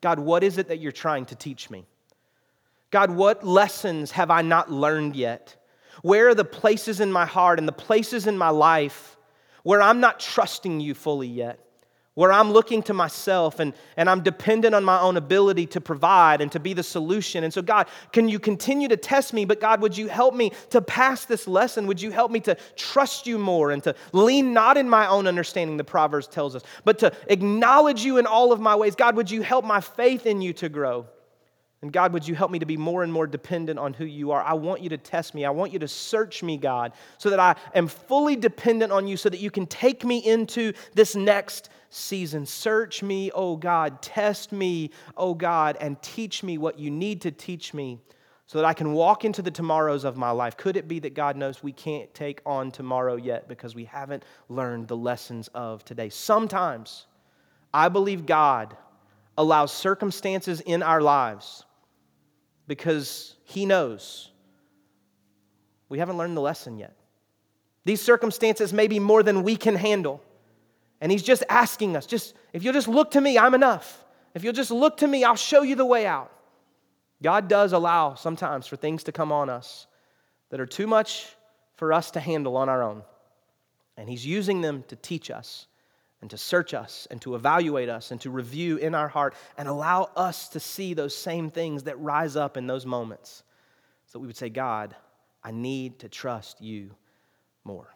God, 0.00 0.18
what 0.18 0.44
is 0.44 0.58
it 0.58 0.68
that 0.68 0.80
you're 0.80 0.92
trying 0.92 1.26
to 1.26 1.34
teach 1.34 1.70
me? 1.70 1.86
God, 2.94 3.10
what 3.10 3.44
lessons 3.44 4.12
have 4.12 4.30
I 4.30 4.42
not 4.42 4.70
learned 4.70 5.16
yet? 5.16 5.56
Where 6.02 6.28
are 6.28 6.34
the 6.34 6.44
places 6.44 7.00
in 7.00 7.10
my 7.10 7.26
heart 7.26 7.58
and 7.58 7.66
the 7.66 7.72
places 7.72 8.28
in 8.28 8.38
my 8.38 8.50
life 8.50 9.16
where 9.64 9.82
I'm 9.82 9.98
not 9.98 10.20
trusting 10.20 10.78
you 10.78 10.94
fully 10.94 11.26
yet? 11.26 11.58
where 12.14 12.30
I'm 12.30 12.52
looking 12.52 12.80
to 12.84 12.94
myself 12.94 13.58
and, 13.58 13.74
and 13.96 14.08
I'm 14.08 14.22
dependent 14.22 14.72
on 14.72 14.84
my 14.84 15.00
own 15.00 15.16
ability 15.16 15.66
to 15.66 15.80
provide 15.80 16.40
and 16.40 16.52
to 16.52 16.60
be 16.60 16.72
the 16.72 16.84
solution. 16.84 17.42
And 17.42 17.52
so, 17.52 17.60
God, 17.60 17.88
can 18.12 18.28
you 18.28 18.38
continue 18.38 18.86
to 18.86 18.96
test 18.96 19.32
me? 19.32 19.44
But, 19.44 19.60
God, 19.60 19.82
would 19.82 19.98
you 19.98 20.06
help 20.06 20.32
me 20.32 20.52
to 20.70 20.80
pass 20.80 21.24
this 21.24 21.48
lesson? 21.48 21.88
Would 21.88 22.00
you 22.00 22.12
help 22.12 22.30
me 22.30 22.38
to 22.42 22.56
trust 22.76 23.26
you 23.26 23.36
more 23.36 23.72
and 23.72 23.82
to 23.82 23.96
lean 24.12 24.52
not 24.52 24.76
in 24.76 24.88
my 24.88 25.08
own 25.08 25.26
understanding, 25.26 25.76
the 25.76 25.82
Proverbs 25.82 26.28
tells 26.28 26.54
us, 26.54 26.62
but 26.84 27.00
to 27.00 27.12
acknowledge 27.26 28.04
you 28.04 28.18
in 28.18 28.26
all 28.26 28.52
of 28.52 28.60
my 28.60 28.76
ways? 28.76 28.94
God, 28.94 29.16
would 29.16 29.28
you 29.28 29.42
help 29.42 29.64
my 29.64 29.80
faith 29.80 30.24
in 30.24 30.40
you 30.40 30.52
to 30.52 30.68
grow? 30.68 31.08
And 31.84 31.92
God, 31.92 32.14
would 32.14 32.26
you 32.26 32.34
help 32.34 32.50
me 32.50 32.58
to 32.60 32.64
be 32.64 32.78
more 32.78 33.02
and 33.02 33.12
more 33.12 33.26
dependent 33.26 33.78
on 33.78 33.92
who 33.92 34.06
you 34.06 34.30
are? 34.30 34.42
I 34.42 34.54
want 34.54 34.80
you 34.80 34.88
to 34.88 34.96
test 34.96 35.34
me. 35.34 35.44
I 35.44 35.50
want 35.50 35.70
you 35.70 35.78
to 35.80 35.86
search 35.86 36.42
me, 36.42 36.56
God, 36.56 36.92
so 37.18 37.28
that 37.28 37.38
I 37.38 37.56
am 37.74 37.88
fully 37.88 38.36
dependent 38.36 38.90
on 38.90 39.06
you, 39.06 39.18
so 39.18 39.28
that 39.28 39.38
you 39.38 39.50
can 39.50 39.66
take 39.66 40.02
me 40.02 40.16
into 40.16 40.72
this 40.94 41.14
next 41.14 41.68
season. 41.90 42.46
Search 42.46 43.02
me, 43.02 43.30
oh 43.34 43.56
God. 43.56 44.00
Test 44.00 44.50
me, 44.50 44.92
oh 45.18 45.34
God, 45.34 45.76
and 45.78 46.00
teach 46.00 46.42
me 46.42 46.56
what 46.56 46.78
you 46.78 46.90
need 46.90 47.20
to 47.20 47.30
teach 47.30 47.74
me 47.74 48.00
so 48.46 48.56
that 48.56 48.64
I 48.64 48.72
can 48.72 48.94
walk 48.94 49.26
into 49.26 49.42
the 49.42 49.50
tomorrows 49.50 50.04
of 50.04 50.16
my 50.16 50.30
life. 50.30 50.56
Could 50.56 50.78
it 50.78 50.88
be 50.88 51.00
that 51.00 51.12
God 51.12 51.36
knows 51.36 51.62
we 51.62 51.72
can't 51.72 52.12
take 52.14 52.40
on 52.46 52.70
tomorrow 52.70 53.16
yet 53.16 53.46
because 53.46 53.74
we 53.74 53.84
haven't 53.84 54.22
learned 54.48 54.88
the 54.88 54.96
lessons 54.96 55.48
of 55.48 55.84
today? 55.84 56.08
Sometimes 56.08 57.04
I 57.74 57.90
believe 57.90 58.24
God 58.24 58.74
allows 59.36 59.70
circumstances 59.70 60.62
in 60.62 60.82
our 60.82 61.02
lives 61.02 61.63
because 62.66 63.34
He 63.44 63.66
knows 63.66 64.30
we 65.88 65.98
haven't 65.98 66.16
learned 66.16 66.36
the 66.36 66.40
lesson 66.40 66.78
yet. 66.78 66.96
These 67.84 68.00
circumstances 68.00 68.72
may 68.72 68.88
be 68.88 68.98
more 68.98 69.22
than 69.22 69.42
we 69.42 69.56
can 69.56 69.76
handle. 69.76 70.22
And 71.00 71.12
He's 71.12 71.22
just 71.22 71.44
asking 71.48 71.96
us, 71.96 72.06
just 72.06 72.34
if 72.52 72.64
you'll 72.64 72.72
just 72.72 72.88
look 72.88 73.12
to 73.12 73.20
me, 73.20 73.38
I'm 73.38 73.54
enough. 73.54 74.04
If 74.34 74.42
you'll 74.42 74.54
just 74.54 74.70
look 74.70 74.96
to 74.98 75.06
me, 75.06 75.22
I'll 75.22 75.36
show 75.36 75.62
you 75.62 75.76
the 75.76 75.84
way 75.84 76.06
out. 76.06 76.32
God 77.22 77.48
does 77.48 77.72
allow 77.72 78.14
sometimes 78.14 78.66
for 78.66 78.76
things 78.76 79.04
to 79.04 79.12
come 79.12 79.30
on 79.30 79.48
us 79.48 79.86
that 80.50 80.60
are 80.60 80.66
too 80.66 80.86
much 80.86 81.28
for 81.76 81.92
us 81.92 82.10
to 82.12 82.20
handle 82.20 82.56
on 82.56 82.68
our 82.68 82.82
own. 82.82 83.02
And 83.96 84.08
He's 84.08 84.26
using 84.26 84.60
them 84.60 84.84
to 84.88 84.96
teach 84.96 85.30
us 85.30 85.66
and 86.24 86.30
to 86.30 86.38
search 86.38 86.72
us 86.72 87.06
and 87.10 87.20
to 87.20 87.34
evaluate 87.34 87.90
us 87.90 88.10
and 88.10 88.18
to 88.22 88.30
review 88.30 88.78
in 88.78 88.94
our 88.94 89.08
heart 89.08 89.34
and 89.58 89.68
allow 89.68 90.08
us 90.16 90.48
to 90.48 90.58
see 90.58 90.94
those 90.94 91.14
same 91.14 91.50
things 91.50 91.82
that 91.82 92.00
rise 92.00 92.34
up 92.34 92.56
in 92.56 92.66
those 92.66 92.86
moments 92.86 93.42
so 94.06 94.18
we 94.18 94.26
would 94.26 94.36
say, 94.38 94.48
God, 94.48 94.96
I 95.42 95.50
need 95.50 95.98
to 95.98 96.08
trust 96.08 96.62
you 96.62 96.92
more. 97.62 97.94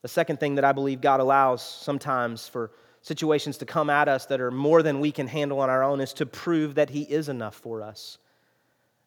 The 0.00 0.08
second 0.08 0.40
thing 0.40 0.54
that 0.54 0.64
I 0.64 0.72
believe 0.72 1.02
God 1.02 1.20
allows 1.20 1.60
sometimes 1.60 2.48
for 2.48 2.70
situations 3.02 3.58
to 3.58 3.66
come 3.66 3.90
at 3.90 4.08
us 4.08 4.24
that 4.24 4.40
are 4.40 4.50
more 4.50 4.82
than 4.82 4.98
we 4.98 5.12
can 5.12 5.26
handle 5.26 5.60
on 5.60 5.68
our 5.68 5.82
own 5.82 6.00
is 6.00 6.14
to 6.14 6.24
prove 6.24 6.76
that 6.76 6.88
He 6.88 7.02
is 7.02 7.28
enough 7.28 7.56
for 7.56 7.82
us. 7.82 8.16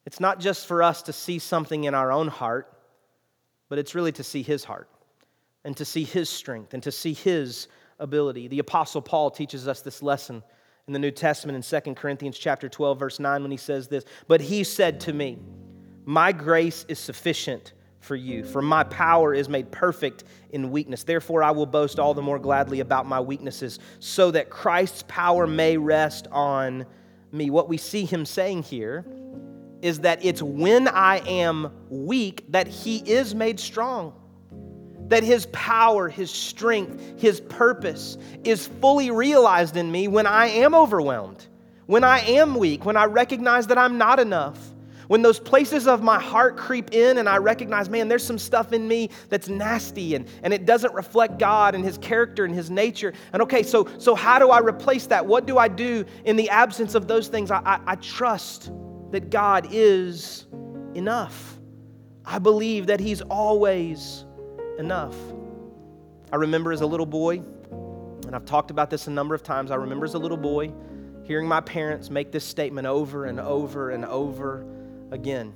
It's 0.05 0.19
not 0.19 0.39
just 0.39 0.67
for 0.67 0.83
us 0.83 1.01
to 1.01 1.13
see 1.13 1.39
something 1.39 1.85
in 1.85 1.95
our 1.95 2.11
own 2.11 2.27
heart, 2.27 2.71
but 3.67 3.79
it's 3.79 3.95
really 3.95 4.11
to 4.11 4.23
see 4.23 4.43
His 4.43 4.63
heart 4.63 4.89
and 5.63 5.75
to 5.77 5.85
see 5.85 6.03
His 6.03 6.29
strength 6.29 6.75
and 6.75 6.83
to 6.83 6.91
see 6.91 7.13
His 7.13 7.67
ability. 7.99 8.47
The 8.47 8.59
apostle 8.59 9.01
Paul 9.01 9.31
teaches 9.31 9.67
us 9.67 9.81
this 9.81 10.01
lesson 10.01 10.43
in 10.87 10.93
the 10.93 10.99
New 10.99 11.11
Testament 11.11 11.55
in 11.55 11.81
2 11.81 11.93
Corinthians 11.95 12.37
chapter 12.37 12.67
12 12.67 12.99
verse 12.99 13.19
9 13.19 13.41
when 13.41 13.51
he 13.51 13.57
says 13.57 13.87
this, 13.87 14.03
"But 14.27 14.41
he 14.41 14.63
said 14.63 14.99
to 15.01 15.13
me, 15.13 15.39
my 16.05 16.31
grace 16.31 16.85
is 16.87 16.99
sufficient 16.99 17.73
for 17.99 18.15
you. 18.15 18.43
For 18.43 18.61
my 18.61 18.83
power 18.83 19.33
is 19.33 19.47
made 19.47 19.71
perfect 19.71 20.25
in 20.51 20.71
weakness. 20.71 21.03
Therefore, 21.03 21.41
I 21.41 21.51
will 21.51 21.65
boast 21.65 21.99
all 21.99 22.13
the 22.13 22.21
more 22.21 22.39
gladly 22.39 22.81
about 22.81 23.05
my 23.05 23.19
weaknesses, 23.19 23.79
so 23.99 24.29
that 24.31 24.49
Christ's 24.49 25.03
power 25.07 25.47
may 25.47 25.77
rest 25.77 26.27
on 26.31 26.85
me. 27.31 27.49
What 27.49 27.69
we 27.69 27.77
see 27.77 28.05
him 28.05 28.25
saying 28.25 28.63
here 28.63 29.05
is 29.81 29.99
that 29.99 30.23
it's 30.23 30.41
when 30.41 30.87
I 30.87 31.19
am 31.27 31.71
weak 31.89 32.45
that 32.49 32.67
he 32.67 32.97
is 32.97 33.33
made 33.33 33.59
strong. 33.59 34.13
That 35.07 35.23
his 35.23 35.47
power, 35.47 36.09
his 36.09 36.31
strength, 36.31 37.19
his 37.19 37.41
purpose 37.41 38.17
is 38.43 38.67
fully 38.81 39.11
realized 39.11 39.77
in 39.77 39.91
me 39.91 40.07
when 40.07 40.25
I 40.25 40.47
am 40.47 40.73
overwhelmed, 40.73 41.45
when 41.85 42.03
I 42.03 42.19
am 42.19 42.55
weak, 42.55 42.85
when 42.85 42.97
I 42.97 43.05
recognize 43.05 43.67
that 43.67 43.77
I'm 43.77 43.97
not 43.97 44.19
enough 44.19 44.73
when 45.07 45.21
those 45.21 45.39
places 45.39 45.87
of 45.87 46.01
my 46.01 46.19
heart 46.19 46.57
creep 46.57 46.93
in 46.93 47.17
and 47.17 47.27
I 47.27 47.37
recognize, 47.37 47.89
man, 47.89 48.07
there's 48.07 48.23
some 48.23 48.39
stuff 48.39 48.73
in 48.73 48.87
me 48.87 49.09
that's 49.29 49.47
nasty 49.47 50.15
and, 50.15 50.27
and 50.43 50.53
it 50.53 50.65
doesn't 50.65 50.93
reflect 50.93 51.37
God 51.37 51.75
and 51.75 51.83
His 51.83 51.97
character 51.97 52.45
and 52.45 52.53
His 52.55 52.69
nature. 52.69 53.13
And 53.31 53.41
okay, 53.41 53.63
so, 53.63 53.87
so 53.97 54.15
how 54.15 54.39
do 54.39 54.49
I 54.49 54.59
replace 54.59 55.07
that? 55.07 55.25
What 55.25 55.45
do 55.45 55.57
I 55.57 55.67
do 55.67 56.05
in 56.25 56.35
the 56.35 56.49
absence 56.49 56.95
of 56.95 57.07
those 57.07 57.27
things? 57.27 57.51
I, 57.51 57.59
I, 57.59 57.79
I 57.85 57.95
trust 57.97 58.71
that 59.11 59.29
God 59.29 59.67
is 59.71 60.47
enough. 60.95 61.59
I 62.25 62.39
believe 62.39 62.87
that 62.87 62.99
He's 62.99 63.21
always 63.21 64.25
enough. 64.77 65.15
I 66.31 66.37
remember 66.37 66.71
as 66.71 66.81
a 66.81 66.87
little 66.87 67.05
boy, 67.05 67.41
and 68.25 68.35
I've 68.35 68.45
talked 68.45 68.71
about 68.71 68.89
this 68.89 69.07
a 69.07 69.11
number 69.11 69.35
of 69.35 69.43
times, 69.43 69.71
I 69.71 69.75
remember 69.75 70.05
as 70.05 70.13
a 70.13 70.19
little 70.19 70.37
boy 70.37 70.73
hearing 71.23 71.47
my 71.47 71.61
parents 71.61 72.09
make 72.09 72.31
this 72.31 72.43
statement 72.43 72.87
over 72.87 73.25
and 73.25 73.39
over 73.39 73.91
and 73.91 74.03
over 74.05 74.65
again. 75.11 75.53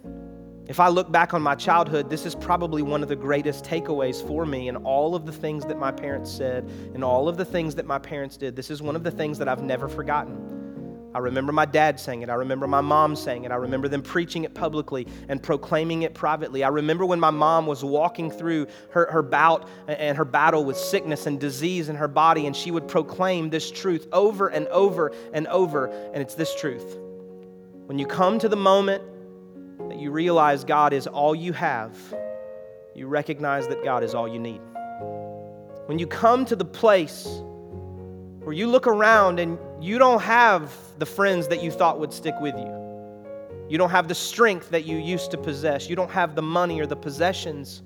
If 0.68 0.80
I 0.82 0.90
look 0.90 1.12
back 1.12 1.34
on 1.34 1.42
my 1.42 1.56
childhood, 1.56 2.10
this 2.10 2.26
is 2.26 2.36
probably 2.36 2.82
one 2.82 3.02
of 3.02 3.10
the 3.10 3.16
greatest 3.16 3.64
takeaways 3.64 4.26
for 4.26 4.46
me 4.46 4.68
in 4.68 4.76
all 4.76 5.16
of 5.16 5.26
the 5.26 5.32
things 5.32 5.66
that 5.66 5.80
my 5.80 5.92
parents 5.92 6.30
said 6.30 6.70
and 6.94 7.04
all 7.04 7.30
of 7.30 7.38
the 7.38 7.46
things 7.46 7.76
that 7.76 7.86
my 7.86 8.00
parents 8.00 8.36
did. 8.36 8.56
This 8.56 8.70
is 8.70 8.82
one 8.82 8.96
of 8.96 9.04
the 9.04 9.12
things 9.12 9.38
that 9.40 9.48
I've 9.48 9.64
never 9.64 9.88
forgotten. 9.88 10.57
I 11.18 11.20
remember 11.20 11.52
my 11.52 11.66
dad 11.66 12.00
saying 12.00 12.22
it. 12.22 12.30
I 12.30 12.36
remember 12.36 12.68
my 12.68 12.80
mom 12.80 13.16
saying 13.16 13.44
it. 13.44 13.52
I 13.52 13.56
remember 13.56 13.88
them 13.88 14.04
preaching 14.04 14.44
it 14.44 14.54
publicly 14.54 15.08
and 15.30 15.42
proclaiming 15.42 16.04
it 16.04 16.14
privately. 16.14 16.64
I 16.64 16.68
remember 16.68 17.08
when 17.08 17.20
my 17.20 17.32
mom 17.32 17.66
was 17.66 17.84
walking 17.84 18.30
through 18.30 18.68
her, 18.92 19.12
her 19.12 19.24
bout 19.24 19.68
and 19.88 20.16
her 20.16 20.26
battle 20.26 20.64
with 20.64 20.78
sickness 20.78 21.26
and 21.26 21.40
disease 21.40 21.90
in 21.90 21.96
her 21.96 22.08
body, 22.08 22.46
and 22.46 22.56
she 22.56 22.70
would 22.70 22.88
proclaim 22.88 23.50
this 23.50 23.72
truth 23.72 24.08
over 24.12 24.50
and 24.50 24.68
over 24.68 25.12
and 25.34 25.48
over. 25.48 25.88
And 25.88 26.18
it's 26.18 26.36
this 26.36 26.54
truth. 26.54 27.00
When 27.88 27.98
you 27.98 28.06
come 28.06 28.38
to 28.38 28.48
the 28.48 28.56
moment 28.56 29.02
that 29.90 29.98
you 29.98 30.12
realize 30.12 30.64
God 30.64 30.94
is 30.94 31.08
all 31.08 31.34
you 31.34 31.52
have, 31.54 31.98
you 32.94 33.08
recognize 33.08 33.68
that 33.70 33.84
God 33.84 34.04
is 34.04 34.14
all 34.14 34.28
you 34.28 34.38
need. 34.38 34.62
When 35.88 35.98
you 35.98 36.06
come 36.06 36.46
to 36.46 36.56
the 36.56 36.64
place 36.64 37.26
where 38.44 38.54
you 38.54 38.68
look 38.68 38.86
around 38.86 39.40
and 39.40 39.58
you 39.80 40.00
don't 40.00 40.22
have 40.22 40.74
the 40.98 41.06
friends 41.06 41.48
that 41.50 41.64
you 41.64 41.72
thought 41.72 42.00
would 42.00 42.14
stick 42.14 42.36
with 42.42 42.56
you, 42.56 42.74
you 43.70 43.78
don't 43.78 43.90
have 43.90 44.08
the 44.08 44.16
strength 44.16 44.70
that 44.70 44.86
you 44.86 44.98
used 44.98 45.32
to 45.32 45.38
possess, 45.38 45.90
you 45.90 45.96
don't 45.96 46.12
have 46.12 46.36
the 46.36 46.42
money 46.42 46.80
or 46.80 46.86
the 46.86 46.96
possessions 46.96 47.84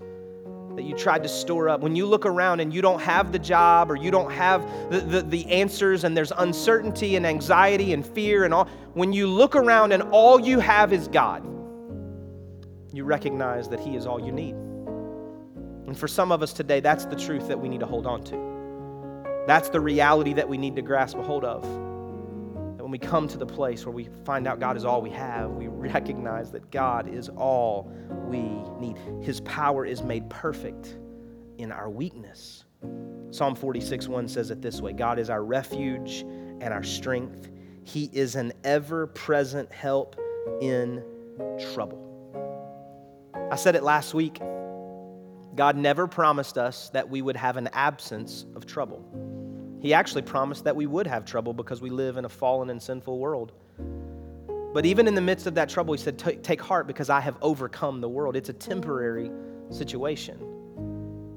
that 0.75 0.83
you 0.83 0.95
tried 0.95 1.23
to 1.23 1.29
store 1.29 1.69
up, 1.69 1.81
when 1.81 1.95
you 1.95 2.05
look 2.05 2.25
around 2.25 2.59
and 2.59 2.73
you 2.73 2.81
don't 2.81 3.01
have 3.01 3.31
the 3.31 3.39
job 3.39 3.91
or 3.91 3.95
you 3.95 4.11
don't 4.11 4.31
have 4.31 4.65
the, 4.89 4.99
the, 4.99 5.21
the, 5.21 5.45
answers 5.51 6.03
and 6.03 6.15
there's 6.15 6.31
uncertainty 6.37 7.15
and 7.15 7.25
anxiety 7.25 7.93
and 7.93 8.05
fear 8.05 8.45
and 8.45 8.53
all, 8.53 8.65
when 8.93 9.11
you 9.11 9.27
look 9.27 9.55
around 9.55 9.91
and 9.91 10.03
all 10.11 10.39
you 10.39 10.59
have 10.59 10.93
is 10.93 11.07
God, 11.07 11.43
you 12.93 13.03
recognize 13.03 13.67
that 13.69 13.79
He 13.79 13.95
is 13.95 14.05
all 14.05 14.23
you 14.23 14.31
need. 14.31 14.55
And 15.87 15.97
for 15.97 16.07
some 16.07 16.31
of 16.31 16.41
us 16.41 16.53
today, 16.53 16.79
that's 16.79 17.05
the 17.05 17.15
truth 17.15 17.47
that 17.47 17.59
we 17.59 17.67
need 17.67 17.81
to 17.81 17.85
hold 17.85 18.07
on 18.07 18.23
to. 18.25 18.50
That's 19.47 19.69
the 19.69 19.79
reality 19.79 20.33
that 20.33 20.47
we 20.47 20.57
need 20.57 20.75
to 20.75 20.81
grasp 20.81 21.17
a 21.17 21.23
hold 21.23 21.43
of. 21.43 21.63
That 21.63 22.83
when 22.83 22.91
we 22.91 22.99
come 22.99 23.27
to 23.27 23.37
the 23.37 23.45
place 23.45 23.85
where 23.85 23.93
we 23.93 24.07
find 24.23 24.47
out 24.47 24.59
God 24.59 24.77
is 24.77 24.85
all 24.85 25.01
we 25.01 25.09
have, 25.11 25.51
we 25.51 25.67
recognize 25.67 26.51
that 26.51 26.69
God 26.71 27.07
is 27.07 27.29
all 27.29 27.91
we 28.27 28.41
need. 28.79 28.97
His 29.23 29.41
power 29.41 29.85
is 29.85 30.03
made 30.03 30.29
perfect 30.29 30.97
in 31.57 31.71
our 31.71 31.89
weakness. 31.89 32.65
Psalm 33.31 33.55
46 33.55 34.07
1 34.07 34.27
says 34.27 34.51
it 34.51 34.61
this 34.61 34.81
way 34.81 34.93
God 34.93 35.17
is 35.17 35.29
our 35.29 35.43
refuge 35.43 36.21
and 36.61 36.73
our 36.73 36.83
strength. 36.83 37.49
He 37.83 38.09
is 38.13 38.35
an 38.35 38.53
ever 38.63 39.07
present 39.07 39.71
help 39.71 40.15
in 40.61 41.03
trouble. 41.73 42.07
I 43.51 43.55
said 43.55 43.75
it 43.75 43.83
last 43.83 44.13
week. 44.13 44.39
God 45.55 45.75
never 45.75 46.07
promised 46.07 46.57
us 46.57 46.89
that 46.89 47.09
we 47.09 47.21
would 47.21 47.35
have 47.35 47.57
an 47.57 47.69
absence 47.73 48.45
of 48.55 48.65
trouble. 48.65 49.05
He 49.81 49.93
actually 49.93 50.21
promised 50.21 50.63
that 50.63 50.75
we 50.75 50.85
would 50.85 51.07
have 51.07 51.25
trouble 51.25 51.53
because 51.53 51.81
we 51.81 51.89
live 51.89 52.17
in 52.17 52.25
a 52.25 52.29
fallen 52.29 52.69
and 52.69 52.81
sinful 52.81 53.17
world. 53.17 53.51
But 54.73 54.85
even 54.85 55.07
in 55.07 55.15
the 55.15 55.21
midst 55.21 55.47
of 55.47 55.55
that 55.55 55.69
trouble, 55.69 55.93
He 55.93 55.99
said, 55.99 56.17
Take 56.43 56.61
heart 56.61 56.87
because 56.87 57.09
I 57.09 57.19
have 57.19 57.37
overcome 57.41 57.99
the 57.99 58.07
world. 58.07 58.35
It's 58.35 58.49
a 58.49 58.53
temporary 58.53 59.31
situation. 59.69 60.39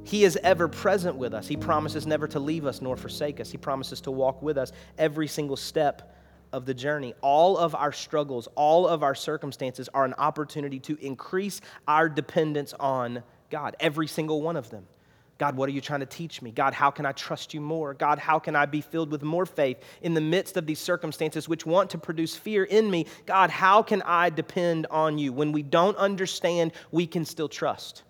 He 0.05 0.24
is 0.24 0.38
ever 0.42 0.68
present 0.68 1.16
with 1.16 1.33
us. 1.33 1.48
He 1.48 1.57
promises 1.57 2.07
never 2.07 2.29
to 2.29 2.38
leave 2.38 2.66
us 2.66 2.83
nor 2.83 2.96
forsake 2.96 3.40
us. 3.40 3.50
He 3.50 3.57
promises 3.57 4.00
to 4.03 4.11
walk 4.11 4.42
with 4.42 4.59
us 4.59 4.70
every 4.98 5.27
single 5.27 5.57
step 5.57 6.14
of 6.53 6.66
the 6.66 6.74
journey. 6.74 7.14
All 7.22 7.57
of 7.57 7.74
our 7.74 7.90
struggles, 7.90 8.46
all 8.55 8.87
of 8.87 9.03
our 9.03 9.14
circumstances 9.14 9.88
are 9.94 10.05
an 10.05 10.14
opportunity 10.14 10.79
to 10.81 10.96
increase 11.05 11.62
our 11.88 12.09
dependence 12.09 12.74
on 12.74 13.22
God, 13.50 13.76
every 13.80 14.07
single 14.07 14.42
one 14.42 14.57
of 14.57 14.70
them. 14.70 14.87
God, 15.37 15.57
what 15.57 15.68
are 15.68 15.72
you 15.72 15.80
trying 15.80 16.00
to 16.00 16.07
teach 16.07 16.42
me? 16.42 16.52
God, 16.52 16.74
how 16.74 16.90
can 16.90 17.04
I 17.04 17.12
trust 17.12 17.54
you 17.54 17.61
more? 17.61 17.92
God, 17.92 18.20
how 18.20 18.38
can 18.38 18.54
I 18.54 18.66
be 18.66 18.80
filled 18.80 19.11
with 19.11 19.22
more 19.22 19.44
faith 19.44 19.78
in 20.00 20.14
the 20.14 20.20
midst 20.20 20.57
of 20.57 20.64
these 20.64 20.78
circumstances 20.78 21.48
which 21.48 21.66
want 21.66 21.90
to 21.90 21.98
produce 21.98 22.37
fear 22.37 22.62
in 22.64 22.88
me? 22.88 23.07
God, 23.26 23.50
how 23.50 23.83
can 23.83 24.00
I 24.02 24.30
depend 24.30 24.87
on 24.90 25.18
you? 25.18 25.33
When 25.33 25.50
we 25.50 25.62
don't 25.62 25.96
understand, 25.96 26.72
we 26.92 27.07
can 27.07 27.24
still 27.24 27.48
trust. 27.48 28.04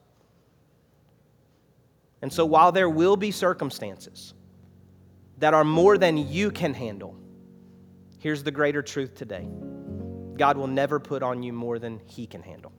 And 2.20 2.30
so, 2.30 2.44
while 2.44 2.72
there 2.72 2.90
will 2.90 3.16
be 3.16 3.30
circumstances 3.30 4.34
that 5.38 5.54
are 5.54 5.64
more 5.64 5.96
than 5.96 6.18
you 6.18 6.50
can 6.50 6.74
handle, 6.74 7.16
Here's 8.24 8.42
the 8.42 8.50
greater 8.50 8.80
truth 8.80 9.14
today 9.14 9.46
God 10.34 10.56
will 10.56 10.66
never 10.66 10.98
put 10.98 11.22
on 11.22 11.42
you 11.42 11.52
more 11.52 11.78
than 11.78 12.00
He 12.06 12.26
can 12.26 12.42
handle. 12.42 12.72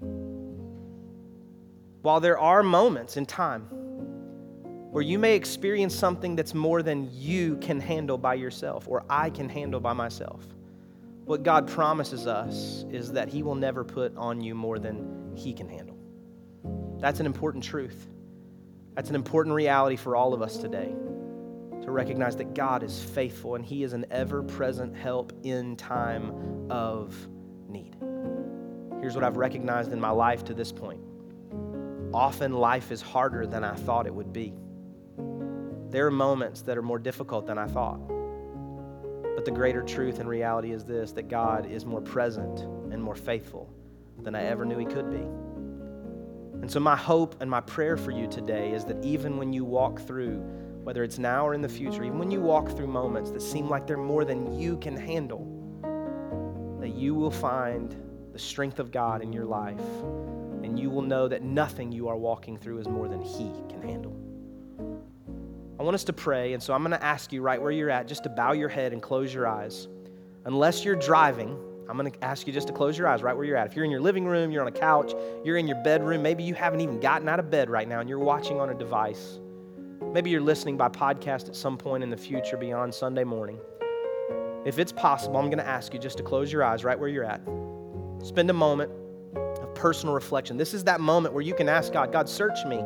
While 2.05 2.19
there 2.19 2.37
are 2.37 2.61
moments 2.61 3.17
in 3.17 3.25
time 3.25 3.63
where 4.91 5.01
you 5.01 5.17
may 5.17 5.35
experience 5.35 5.95
something 5.95 6.35
that's 6.35 6.53
more 6.53 6.83
than 6.83 7.09
you 7.11 7.57
can 7.57 7.79
handle 7.79 8.19
by 8.19 8.35
yourself 8.35 8.87
or 8.87 9.03
I 9.09 9.31
can 9.31 9.49
handle 9.49 9.79
by 9.79 9.93
myself, 9.93 10.45
what 11.23 11.41
God 11.41 11.67
promises 11.67 12.27
us 12.27 12.85
is 12.91 13.11
that 13.13 13.27
He 13.27 13.41
will 13.41 13.55
never 13.55 13.83
put 13.83 14.15
on 14.17 14.39
you 14.39 14.53
more 14.53 14.77
than 14.77 15.31
He 15.35 15.51
can 15.51 15.67
handle. 15.67 15.97
That's 16.99 17.19
an 17.19 17.25
important 17.25 17.63
truth. 17.63 18.07
That's 18.93 19.09
an 19.09 19.15
important 19.15 19.55
reality 19.55 19.95
for 19.95 20.15
all 20.15 20.35
of 20.35 20.43
us 20.43 20.57
today 20.57 20.93
to 21.81 21.89
recognize 21.89 22.35
that 22.35 22.53
God 22.53 22.83
is 22.83 23.01
faithful 23.01 23.55
and 23.55 23.65
He 23.65 23.81
is 23.81 23.93
an 23.93 24.05
ever 24.11 24.43
present 24.43 24.95
help 24.95 25.33
in 25.41 25.75
time 25.75 26.69
of 26.69 27.15
need. 27.67 27.95
Here's 29.01 29.15
what 29.15 29.23
I've 29.23 29.37
recognized 29.37 29.91
in 29.91 29.99
my 29.99 30.11
life 30.11 30.43
to 30.43 30.53
this 30.53 30.71
point 30.71 31.01
often 32.15 32.54
life 32.54 32.91
is 32.91 33.01
harder 33.01 33.45
than 33.45 33.63
I 33.63 33.75
thought 33.75 34.08
it 34.08 34.13
would 34.13 34.32
be. 34.32 34.54
There 35.89 36.08
are 36.08 36.12
moments 36.12 36.62
that 36.62 36.78
are 36.78 36.82
more 36.82 36.99
difficult 36.99 37.45
than 37.45 37.58
I 37.58 37.67
thought. 37.67 37.99
But 39.36 39.43
the 39.43 39.51
greater 39.51 39.84
truth 39.84 40.19
and 40.19 40.30
reality 40.30 40.71
is 40.71 40.86
this 40.86 41.12
that 41.12 41.28
God 41.28 41.69
is 41.69 41.86
more 41.86 42.01
present 42.01 42.62
and 42.91 43.04
more 43.04 43.15
faithful 43.15 43.69
than 44.23 44.34
I 44.34 44.43
ever 44.43 44.65
knew 44.65 44.78
He 44.78 44.86
could 44.86 45.12
be. 45.12 45.28
And 46.62 46.71
so, 46.71 46.80
my 46.80 46.95
hope 46.95 47.36
and 47.41 47.49
my 47.51 47.62
prayer 47.62 47.97
for 47.97 48.12
you 48.12 48.28
today 48.28 48.71
is 48.71 48.86
that 48.86 49.04
even 49.04 49.38
when 49.38 49.51
you 49.51 49.65
walk 49.65 49.99
through 49.99 50.39
whether 50.84 51.04
it's 51.04 51.17
now 51.17 51.45
or 51.45 51.54
in 51.54 51.62
the 51.62 51.69
future, 51.69 52.04
even 52.04 52.17
when 52.17 52.32
you 52.32 52.39
walk 52.39 52.69
through 52.78 52.88
moments 52.88 53.32
that 53.32 53.41
seem 53.41 53.67
like 53.67 53.88
they're 53.88 53.97
more 53.97 54.23
than 54.23 54.58
you 54.58 54.78
can 54.78 54.95
handle, 54.95 55.45
that 56.80 56.93
you 56.95 57.13
will 57.13 57.32
find 57.32 57.95
the 58.32 58.39
strength 58.39 58.80
of 58.80 58.91
God 58.91 59.21
in 59.21 59.34
your 59.34 59.45
life 59.45 59.82
and 60.65 60.80
you 60.80 60.89
will 60.89 61.01
know 61.01 61.28
that 61.28 61.43
nothing 61.43 61.91
you 61.91 62.08
are 62.08 62.17
walking 62.17 62.58
through 62.58 62.80
is 62.80 62.88
more 62.88 63.08
than 63.08 63.21
He 63.21 63.51
can 63.69 63.82
handle. 63.82 64.15
I 65.80 65.84
want 65.84 65.93
us 65.93 66.04
to 66.06 66.13
pray, 66.13 66.54
and 66.54 66.62
so 66.62 66.73
I'm 66.73 66.82
going 66.82 66.97
to 66.97 67.04
ask 67.04 67.32
you 67.32 67.41
right 67.41 67.62
where 67.62 67.71
you're 67.71 67.89
at 67.89 68.08
just 68.08 68.23
to 68.23 68.30
bow 68.30 68.54
your 68.54 68.69
head 68.69 68.91
and 68.91 69.01
close 69.01 69.34
your 69.34 69.47
eyes. 69.47 69.88
Unless 70.45 70.84
you're 70.84 70.95
driving, 70.95 71.58
I'm 71.88 71.97
going 71.97 72.12
to 72.12 72.23
ask 72.23 72.47
you 72.47 72.54
just 72.54 72.67
to 72.67 72.73
close 72.73 72.97
your 72.97 73.08
eyes 73.08 73.21
right 73.21 73.36
where 73.36 73.45
you're 73.45 73.58
at. 73.58 73.67
If 73.67 73.75
you're 73.75 73.86
in 73.86 73.91
your 73.91 74.01
living 74.01 74.25
room, 74.25 74.51
you're 74.51 74.62
on 74.62 74.67
a 74.67 74.71
couch, 74.71 75.13
you're 75.43 75.58
in 75.58 75.67
your 75.67 75.82
bedroom, 75.84 76.23
maybe 76.23 76.43
you 76.43 76.56
haven't 76.56 76.82
even 76.82 76.99
gotten 76.99 77.30
out 77.30 77.39
of 77.39 77.51
bed 77.51 77.69
right 77.69 77.88
now 77.88 77.99
and 77.99 78.10
you're 78.10 78.19
watching 78.19 78.60
on 78.60 78.69
a 78.69 78.73
device. 78.73 79.39
Maybe 80.13 80.32
you're 80.32 80.41
listening 80.41 80.78
by 80.78 80.89
podcast 80.89 81.47
at 81.47 81.56
some 81.56 81.78
point 81.78 82.04
in 82.04 82.10
the 82.10 82.17
future 82.17 82.58
beyond 82.58 82.93
Sunday 82.93 83.23
morning. 83.23 83.60
If 84.65 84.80
it's 84.80 84.91
possible, 84.91 85.38
I'm 85.38 85.45
going 85.45 85.60
to 85.60 85.67
ask 85.67 85.93
you 85.93 85.99
just 85.99 86.17
to 86.17 86.23
close 86.23 86.51
your 86.51 86.63
eyes 86.63 86.84
right 86.84 86.99
where 86.99 87.10
you're 87.10 87.23
at. 87.23 87.41
Spend 88.23 88.49
a 88.49 88.54
moment 88.54 88.91
personal 89.86 90.15
reflection. 90.15 90.58
This 90.58 90.74
is 90.74 90.86
that 90.86 91.00
moment 91.00 91.36
where 91.36 91.43
you 91.43 91.54
can 91.54 91.69
ask 91.69 91.93
God, 91.93 92.12
God, 92.12 92.28
search 92.28 92.65
me, 92.65 92.84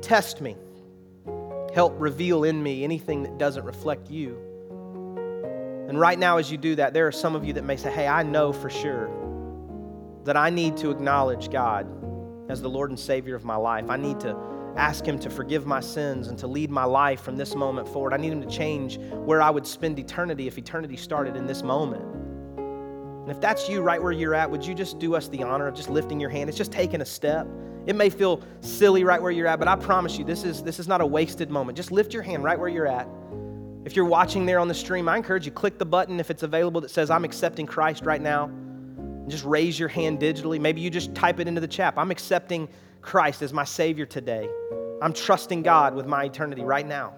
test 0.00 0.40
me, 0.40 0.56
help 1.72 1.94
reveal 1.96 2.42
in 2.42 2.60
me 2.60 2.82
anything 2.82 3.22
that 3.22 3.38
doesn't 3.38 3.64
reflect 3.64 4.10
you. 4.10 4.36
And 5.88 6.00
right 6.00 6.18
now, 6.18 6.38
as 6.38 6.50
you 6.50 6.58
do 6.58 6.74
that, 6.74 6.92
there 6.92 7.06
are 7.06 7.12
some 7.12 7.36
of 7.36 7.44
you 7.44 7.52
that 7.52 7.62
may 7.62 7.76
say, 7.76 7.92
Hey, 7.92 8.08
I 8.08 8.24
know 8.24 8.52
for 8.52 8.68
sure 8.68 9.08
that 10.24 10.36
I 10.36 10.50
need 10.50 10.76
to 10.78 10.90
acknowledge 10.90 11.52
God 11.52 11.86
as 12.50 12.60
the 12.60 12.68
Lord 12.68 12.90
and 12.90 12.98
Savior 12.98 13.36
of 13.36 13.44
my 13.44 13.54
life. 13.54 13.88
I 13.88 13.96
need 13.96 14.18
to 14.20 14.36
ask 14.76 15.06
Him 15.06 15.20
to 15.20 15.30
forgive 15.30 15.66
my 15.66 15.78
sins 15.78 16.26
and 16.26 16.36
to 16.40 16.48
lead 16.48 16.68
my 16.68 16.82
life 16.82 17.20
from 17.20 17.36
this 17.36 17.54
moment 17.54 17.86
forward. 17.86 18.12
I 18.12 18.16
need 18.16 18.32
Him 18.32 18.42
to 18.42 18.48
change 18.48 18.98
where 18.98 19.40
I 19.40 19.50
would 19.50 19.68
spend 19.68 20.00
eternity 20.00 20.48
if 20.48 20.58
eternity 20.58 20.96
started 20.96 21.36
in 21.36 21.46
this 21.46 21.62
moment. 21.62 22.04
If 23.32 23.40
that's 23.40 23.66
you 23.66 23.80
right 23.80 24.00
where 24.00 24.12
you're 24.12 24.34
at, 24.34 24.50
would 24.50 24.62
you 24.62 24.74
just 24.74 24.98
do 24.98 25.14
us 25.14 25.26
the 25.28 25.42
honor 25.42 25.66
of 25.66 25.74
just 25.74 25.88
lifting 25.88 26.20
your 26.20 26.28
hand? 26.28 26.50
It's 26.50 26.58
just 26.58 26.70
taking 26.70 27.00
a 27.00 27.04
step. 27.06 27.46
It 27.86 27.96
may 27.96 28.10
feel 28.10 28.42
silly 28.60 29.04
right 29.04 29.22
where 29.22 29.30
you're 29.30 29.46
at, 29.46 29.58
but 29.58 29.68
I 29.68 29.76
promise 29.76 30.18
you, 30.18 30.24
this 30.26 30.44
is, 30.44 30.62
this 30.62 30.78
is 30.78 30.86
not 30.86 31.00
a 31.00 31.06
wasted 31.06 31.48
moment. 31.48 31.74
Just 31.74 31.90
lift 31.90 32.12
your 32.12 32.22
hand 32.22 32.44
right 32.44 32.60
where 32.60 32.68
you're 32.68 32.86
at. 32.86 33.08
If 33.86 33.96
you're 33.96 34.04
watching 34.04 34.44
there 34.44 34.58
on 34.58 34.68
the 34.68 34.74
stream, 34.74 35.08
I 35.08 35.16
encourage 35.16 35.46
you, 35.46 35.50
click 35.50 35.78
the 35.78 35.86
button 35.86 36.20
if 36.20 36.30
it's 36.30 36.42
available 36.42 36.82
that 36.82 36.90
says, 36.90 37.08
I'm 37.08 37.24
accepting 37.24 37.64
Christ 37.64 38.04
right 38.04 38.20
now. 38.20 38.44
And 38.44 39.30
just 39.30 39.46
raise 39.46 39.78
your 39.78 39.88
hand 39.88 40.20
digitally. 40.20 40.60
Maybe 40.60 40.82
you 40.82 40.90
just 40.90 41.14
type 41.14 41.40
it 41.40 41.48
into 41.48 41.62
the 41.62 41.66
chat. 41.66 41.94
I'm 41.96 42.10
accepting 42.10 42.68
Christ 43.00 43.40
as 43.40 43.54
my 43.54 43.64
Savior 43.64 44.04
today. 44.04 44.46
I'm 45.00 45.14
trusting 45.14 45.62
God 45.62 45.94
with 45.94 46.04
my 46.04 46.24
eternity 46.24 46.64
right 46.64 46.86
now. 46.86 47.14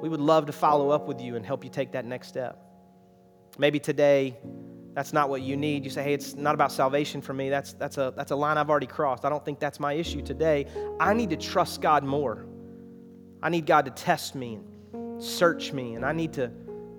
We 0.00 0.08
would 0.08 0.20
love 0.20 0.46
to 0.46 0.52
follow 0.52 0.90
up 0.90 1.08
with 1.08 1.20
you 1.20 1.34
and 1.34 1.44
help 1.44 1.64
you 1.64 1.70
take 1.70 1.90
that 1.90 2.04
next 2.04 2.28
step. 2.28 2.56
Maybe 3.58 3.80
today, 3.80 4.36
that's 4.94 5.12
not 5.12 5.28
what 5.28 5.42
you 5.42 5.56
need. 5.56 5.84
You 5.84 5.90
say, 5.90 6.02
hey, 6.02 6.14
it's 6.14 6.34
not 6.34 6.54
about 6.54 6.70
salvation 6.72 7.20
for 7.20 7.34
me. 7.34 7.50
That's, 7.50 7.72
that's, 7.74 7.98
a, 7.98 8.12
that's 8.16 8.30
a 8.30 8.36
line 8.36 8.58
I've 8.58 8.70
already 8.70 8.86
crossed. 8.86 9.24
I 9.24 9.28
don't 9.28 9.44
think 9.44 9.58
that's 9.58 9.80
my 9.80 9.92
issue 9.92 10.22
today. 10.22 10.66
I 11.00 11.14
need 11.14 11.30
to 11.30 11.36
trust 11.36 11.80
God 11.80 12.04
more. 12.04 12.46
I 13.42 13.48
need 13.48 13.66
God 13.66 13.84
to 13.84 13.90
test 13.90 14.34
me 14.34 14.54
and 14.92 15.22
search 15.22 15.72
me, 15.72 15.94
and 15.94 16.04
I 16.04 16.12
need 16.12 16.32
to 16.34 16.50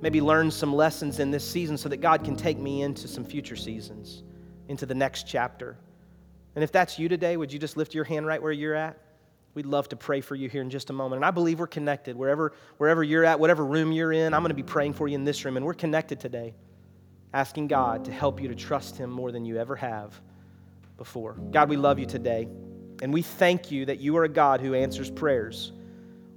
maybe 0.01 0.21
learn 0.21 0.51
some 0.51 0.73
lessons 0.73 1.19
in 1.19 1.31
this 1.31 1.49
season 1.49 1.77
so 1.77 1.89
that 1.89 1.97
God 1.97 2.23
can 2.23 2.35
take 2.35 2.59
me 2.59 2.81
into 2.81 3.07
some 3.07 3.23
future 3.23 3.55
seasons, 3.55 4.23
into 4.67 4.85
the 4.85 4.93
next 4.93 5.25
chapter. 5.25 5.77
And 6.53 6.63
if 6.63 6.71
that's 6.71 6.99
you 6.99 7.09
today, 7.09 7.37
would 7.37 7.51
you 7.51 7.59
just 7.59 7.77
lift 7.77 7.93
your 7.93 8.03
hand 8.03 8.27
right 8.27 8.41
where 8.41 8.51
you're 8.51 8.75
at? 8.75 8.97
We'd 9.55 9.65
love 9.65 9.87
to 9.89 9.95
pray 9.95 10.19
for 10.19 10.35
you 10.35 10.49
here 10.49 10.61
in 10.61 10.69
just 10.69 10.89
a 10.89 10.93
moment. 10.93 11.19
And 11.19 11.25
I 11.25 11.31
believe 11.31 11.59
we're 11.59 11.67
connected. 11.67 12.17
Wherever, 12.17 12.53
wherever 12.77 13.03
you're 13.03 13.23
at, 13.23 13.39
whatever 13.39 13.65
room 13.65 13.93
you're 13.93 14.11
in, 14.11 14.33
I'm 14.33 14.41
going 14.41 14.49
to 14.49 14.53
be 14.55 14.63
praying 14.63 14.93
for 14.93 15.07
you 15.07 15.15
in 15.15 15.23
this 15.23 15.45
room. 15.45 15.55
And 15.55 15.65
we're 15.65 15.73
connected 15.73 16.19
today, 16.19 16.53
asking 17.35 17.67
God 17.67 18.05
to 18.05 18.13
help 18.13 18.41
you 18.41 18.47
to 18.47 18.55
trust 18.55 18.95
Him 18.95 19.11
more 19.11 19.29
than 19.29 19.43
you 19.43 19.57
ever 19.57 19.75
have 19.75 20.19
before. 20.95 21.33
God, 21.51 21.67
we 21.67 21.75
love 21.75 21.99
you 21.99 22.05
today. 22.05 22.47
And 23.01 23.13
we 23.13 23.21
thank 23.21 23.71
you 23.71 23.85
that 23.87 23.99
you 23.99 24.15
are 24.15 24.23
a 24.23 24.29
God 24.29 24.61
who 24.61 24.73
answers 24.73 25.11
prayers. 25.11 25.73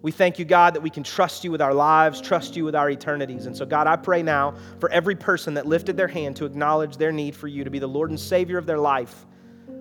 We 0.02 0.10
thank 0.10 0.40
you, 0.40 0.44
God, 0.44 0.74
that 0.74 0.80
we 0.80 0.90
can 0.90 1.04
trust 1.04 1.44
you 1.44 1.52
with 1.52 1.62
our 1.62 1.72
lives, 1.72 2.20
trust 2.20 2.56
you 2.56 2.64
with 2.64 2.74
our 2.74 2.90
eternities. 2.90 3.46
And 3.46 3.56
so, 3.56 3.64
God, 3.64 3.86
I 3.86 3.94
pray 3.94 4.24
now 4.24 4.56
for 4.80 4.90
every 4.90 5.14
person 5.14 5.54
that 5.54 5.66
lifted 5.66 5.96
their 5.96 6.08
hand 6.08 6.34
to 6.36 6.44
acknowledge 6.44 6.96
their 6.96 7.12
need 7.12 7.36
for 7.36 7.46
you 7.46 7.62
to 7.62 7.70
be 7.70 7.78
the 7.78 7.86
Lord 7.86 8.10
and 8.10 8.18
Savior 8.18 8.58
of 8.58 8.66
their 8.66 8.78
life. 8.78 9.24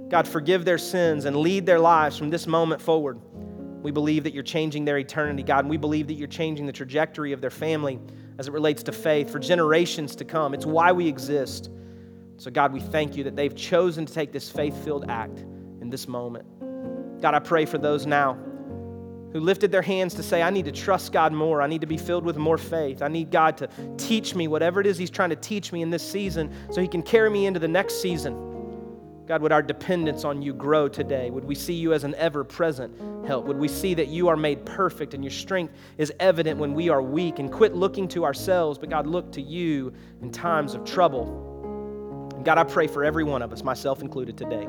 God, 0.10 0.28
forgive 0.28 0.66
their 0.66 0.78
sins 0.78 1.26
and 1.26 1.36
lead 1.36 1.66
their 1.66 1.80
lives 1.80 2.16
from 2.16 2.30
this 2.30 2.46
moment 2.46 2.80
forward. 2.80 3.20
We 3.82 3.90
believe 3.90 4.24
that 4.24 4.36
you're 4.36 4.44
changing 4.44 4.86
their 4.86 5.00
eternity, 5.00 5.42
God, 5.42 5.62
and 5.62 5.70
we 5.70 5.78
believe 5.78 6.06
that 6.08 6.14
you're 6.14 6.28
changing 6.28 6.68
the 6.68 6.74
trajectory 6.74 7.34
of 7.34 7.42
their 7.42 7.50
family 7.50 8.00
as 8.40 8.48
it 8.48 8.52
relates 8.52 8.84
to 8.84 8.92
faith 8.92 9.30
for 9.30 9.40
generations 9.40 10.16
to 10.18 10.26
come. 10.26 10.54
It's 10.54 10.66
why 10.66 10.92
we 10.92 11.08
exist. 11.08 11.70
So, 12.38 12.52
God, 12.52 12.72
we 12.72 12.80
thank 12.80 13.16
you 13.16 13.24
that 13.24 13.36
they've 13.36 13.56
chosen 13.56 14.06
to 14.06 14.14
take 14.14 14.32
this 14.32 14.50
faith 14.50 14.76
filled 14.84 15.06
act 15.10 15.40
in 15.82 15.90
this 15.90 16.08
moment. 16.08 16.46
God, 17.22 17.34
I 17.34 17.40
pray 17.40 17.66
for 17.66 17.78
those 17.78 18.06
now 18.06 18.38
who 19.34 19.40
lifted 19.40 19.72
their 19.72 19.82
hands 19.82 20.14
to 20.16 20.24
say, 20.24 20.42
I 20.42 20.50
need 20.50 20.66
to 20.66 20.72
trust 20.72 21.12
God 21.12 21.34
more. 21.34 21.62
I 21.62 21.68
need 21.68 21.82
to 21.82 21.88
be 21.88 21.98
filled 21.98 22.24
with 22.24 22.38
more 22.38 22.58
faith. 22.58 23.02
I 23.02 23.08
need 23.08 23.32
God 23.32 23.58
to 23.58 23.70
teach 23.98 24.36
me 24.36 24.48
whatever 24.48 24.80
it 24.80 24.88
is 24.88 24.98
He's 24.98 25.10
trying 25.10 25.32
to 25.32 25.36
teach 25.36 25.72
me 25.72 25.82
in 25.82 25.90
this 25.90 26.08
season 26.08 26.52
so 26.72 26.82
He 26.82 26.88
can 26.88 27.02
carry 27.02 27.30
me 27.30 27.46
into 27.46 27.60
the 27.60 27.68
next 27.68 28.02
season. 28.02 28.57
God, 29.28 29.42
would 29.42 29.52
our 29.52 29.62
dependence 29.62 30.24
on 30.24 30.42
you 30.42 30.54
grow 30.54 30.88
today? 30.88 31.30
Would 31.30 31.44
we 31.44 31.54
see 31.54 31.74
you 31.74 31.92
as 31.92 32.06
an 32.06 32.16
ever 32.16 32.46
present 32.46 32.98
help? 33.28 33.46
Would 33.46 33.58
we 33.58 33.68
see 33.68 33.94
that 33.94 34.08
you 34.08 34.30
are 34.30 34.38
made 34.38 34.66
perfect 34.66 35.14
and 35.14 35.22
your 35.22 35.32
strength 35.32 35.74
is 35.98 36.14
evident 36.22 36.58
when 36.58 36.74
we 36.74 36.88
are 36.88 37.02
weak 37.02 37.40
and 37.40 37.52
quit 37.52 37.76
looking 37.76 38.08
to 38.10 38.24
ourselves, 38.24 38.80
but 38.80 38.90
God, 38.90 39.06
look 39.06 39.34
to 39.34 39.42
you 39.42 39.92
in 40.22 40.32
times 40.32 40.76
of 40.76 40.86
trouble? 40.86 42.32
And 42.38 42.46
God, 42.46 42.58
I 42.58 42.64
pray 42.64 42.88
for 42.88 43.04
every 43.04 43.26
one 43.26 43.42
of 43.42 43.52
us, 43.52 43.64
myself 43.64 44.02
included 44.02 44.38
today, 44.38 44.66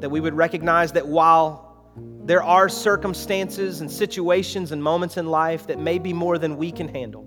that 0.00 0.10
we 0.10 0.20
would 0.20 0.34
recognize 0.34 0.92
that 0.92 1.06
while 1.06 1.94
there 2.24 2.42
are 2.42 2.68
circumstances 2.68 3.80
and 3.80 3.90
situations 3.90 4.70
and 4.70 4.82
moments 4.82 5.16
in 5.16 5.28
life 5.28 5.66
that 5.68 5.78
may 5.78 5.98
be 5.98 6.12
more 6.12 6.36
than 6.36 6.58
we 6.58 6.70
can 6.70 6.88
handle, 6.88 7.26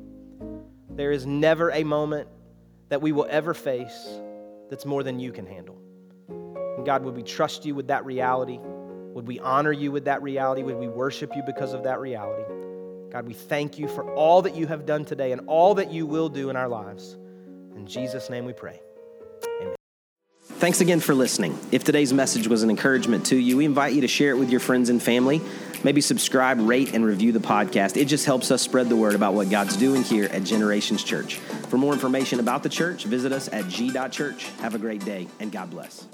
there 0.91 1.11
is 1.11 1.25
never 1.25 1.71
a 1.71 1.83
moment 1.83 2.27
that 2.89 3.01
we 3.01 3.11
will 3.13 3.27
ever 3.31 3.55
face 3.55 4.09
that's 4.69 4.85
more 4.85 5.01
than 5.01 5.19
you 5.19 5.31
can 5.31 5.47
handle. 5.47 5.88
And 6.79 6.85
God, 6.85 7.03
would 7.03 7.17
we 7.17 7.23
trust 7.23 7.65
you 7.65 7.75
with 7.75 7.87
that 7.87 8.05
reality? 8.05 8.57
Would 8.57 9.27
we 9.27 9.37
honor 9.37 9.73
you 9.73 9.91
with 9.91 10.05
that 10.05 10.23
reality? 10.23 10.63
Would 10.63 10.77
we 10.77 10.87
worship 10.87 11.35
you 11.35 11.43
because 11.45 11.73
of 11.73 11.83
that 11.83 11.99
reality? 11.99 12.43
God, 13.11 13.27
we 13.27 13.33
thank 13.33 13.77
you 13.77 13.89
for 13.89 14.09
all 14.13 14.43
that 14.43 14.55
you 14.55 14.65
have 14.65 14.85
done 14.85 15.03
today 15.03 15.33
and 15.33 15.41
all 15.47 15.75
that 15.75 15.91
you 15.91 16.05
will 16.05 16.29
do 16.29 16.49
in 16.49 16.55
our 16.55 16.69
lives. 16.69 17.17
In 17.75 17.85
Jesus' 17.85 18.29
name 18.29 18.45
we 18.45 18.53
pray. 18.53 18.79
Amen. 19.61 19.75
Thanks 20.41 20.79
again 20.79 21.01
for 21.01 21.13
listening. 21.13 21.59
If 21.73 21.83
today's 21.83 22.13
message 22.13 22.47
was 22.47 22.63
an 22.63 22.69
encouragement 22.69 23.25
to 23.25 23.35
you, 23.35 23.57
we 23.57 23.65
invite 23.65 23.91
you 23.91 23.99
to 23.99 24.07
share 24.07 24.31
it 24.31 24.37
with 24.37 24.49
your 24.49 24.61
friends 24.61 24.89
and 24.89 25.03
family. 25.03 25.41
Maybe 25.83 25.99
subscribe, 25.99 26.61
rate, 26.61 26.93
and 26.93 27.05
review 27.05 27.33
the 27.33 27.39
podcast. 27.39 27.97
It 27.97 28.05
just 28.05 28.25
helps 28.25 28.51
us 28.51 28.61
spread 28.61 28.87
the 28.87 28.95
word 28.95 29.15
about 29.15 29.33
what 29.33 29.49
God's 29.49 29.75
doing 29.75 30.03
here 30.03 30.29
at 30.31 30.45
Generations 30.45 31.03
Church. 31.03 31.35
For 31.67 31.77
more 31.77 31.91
information 31.91 32.39
about 32.39 32.63
the 32.63 32.69
church, 32.69 33.03
visit 33.03 33.33
us 33.33 33.49
at 33.51 33.67
g.church. 33.67 34.45
Have 34.61 34.75
a 34.75 34.79
great 34.79 35.03
day, 35.03 35.27
and 35.41 35.51
God 35.51 35.71
bless. 35.71 36.07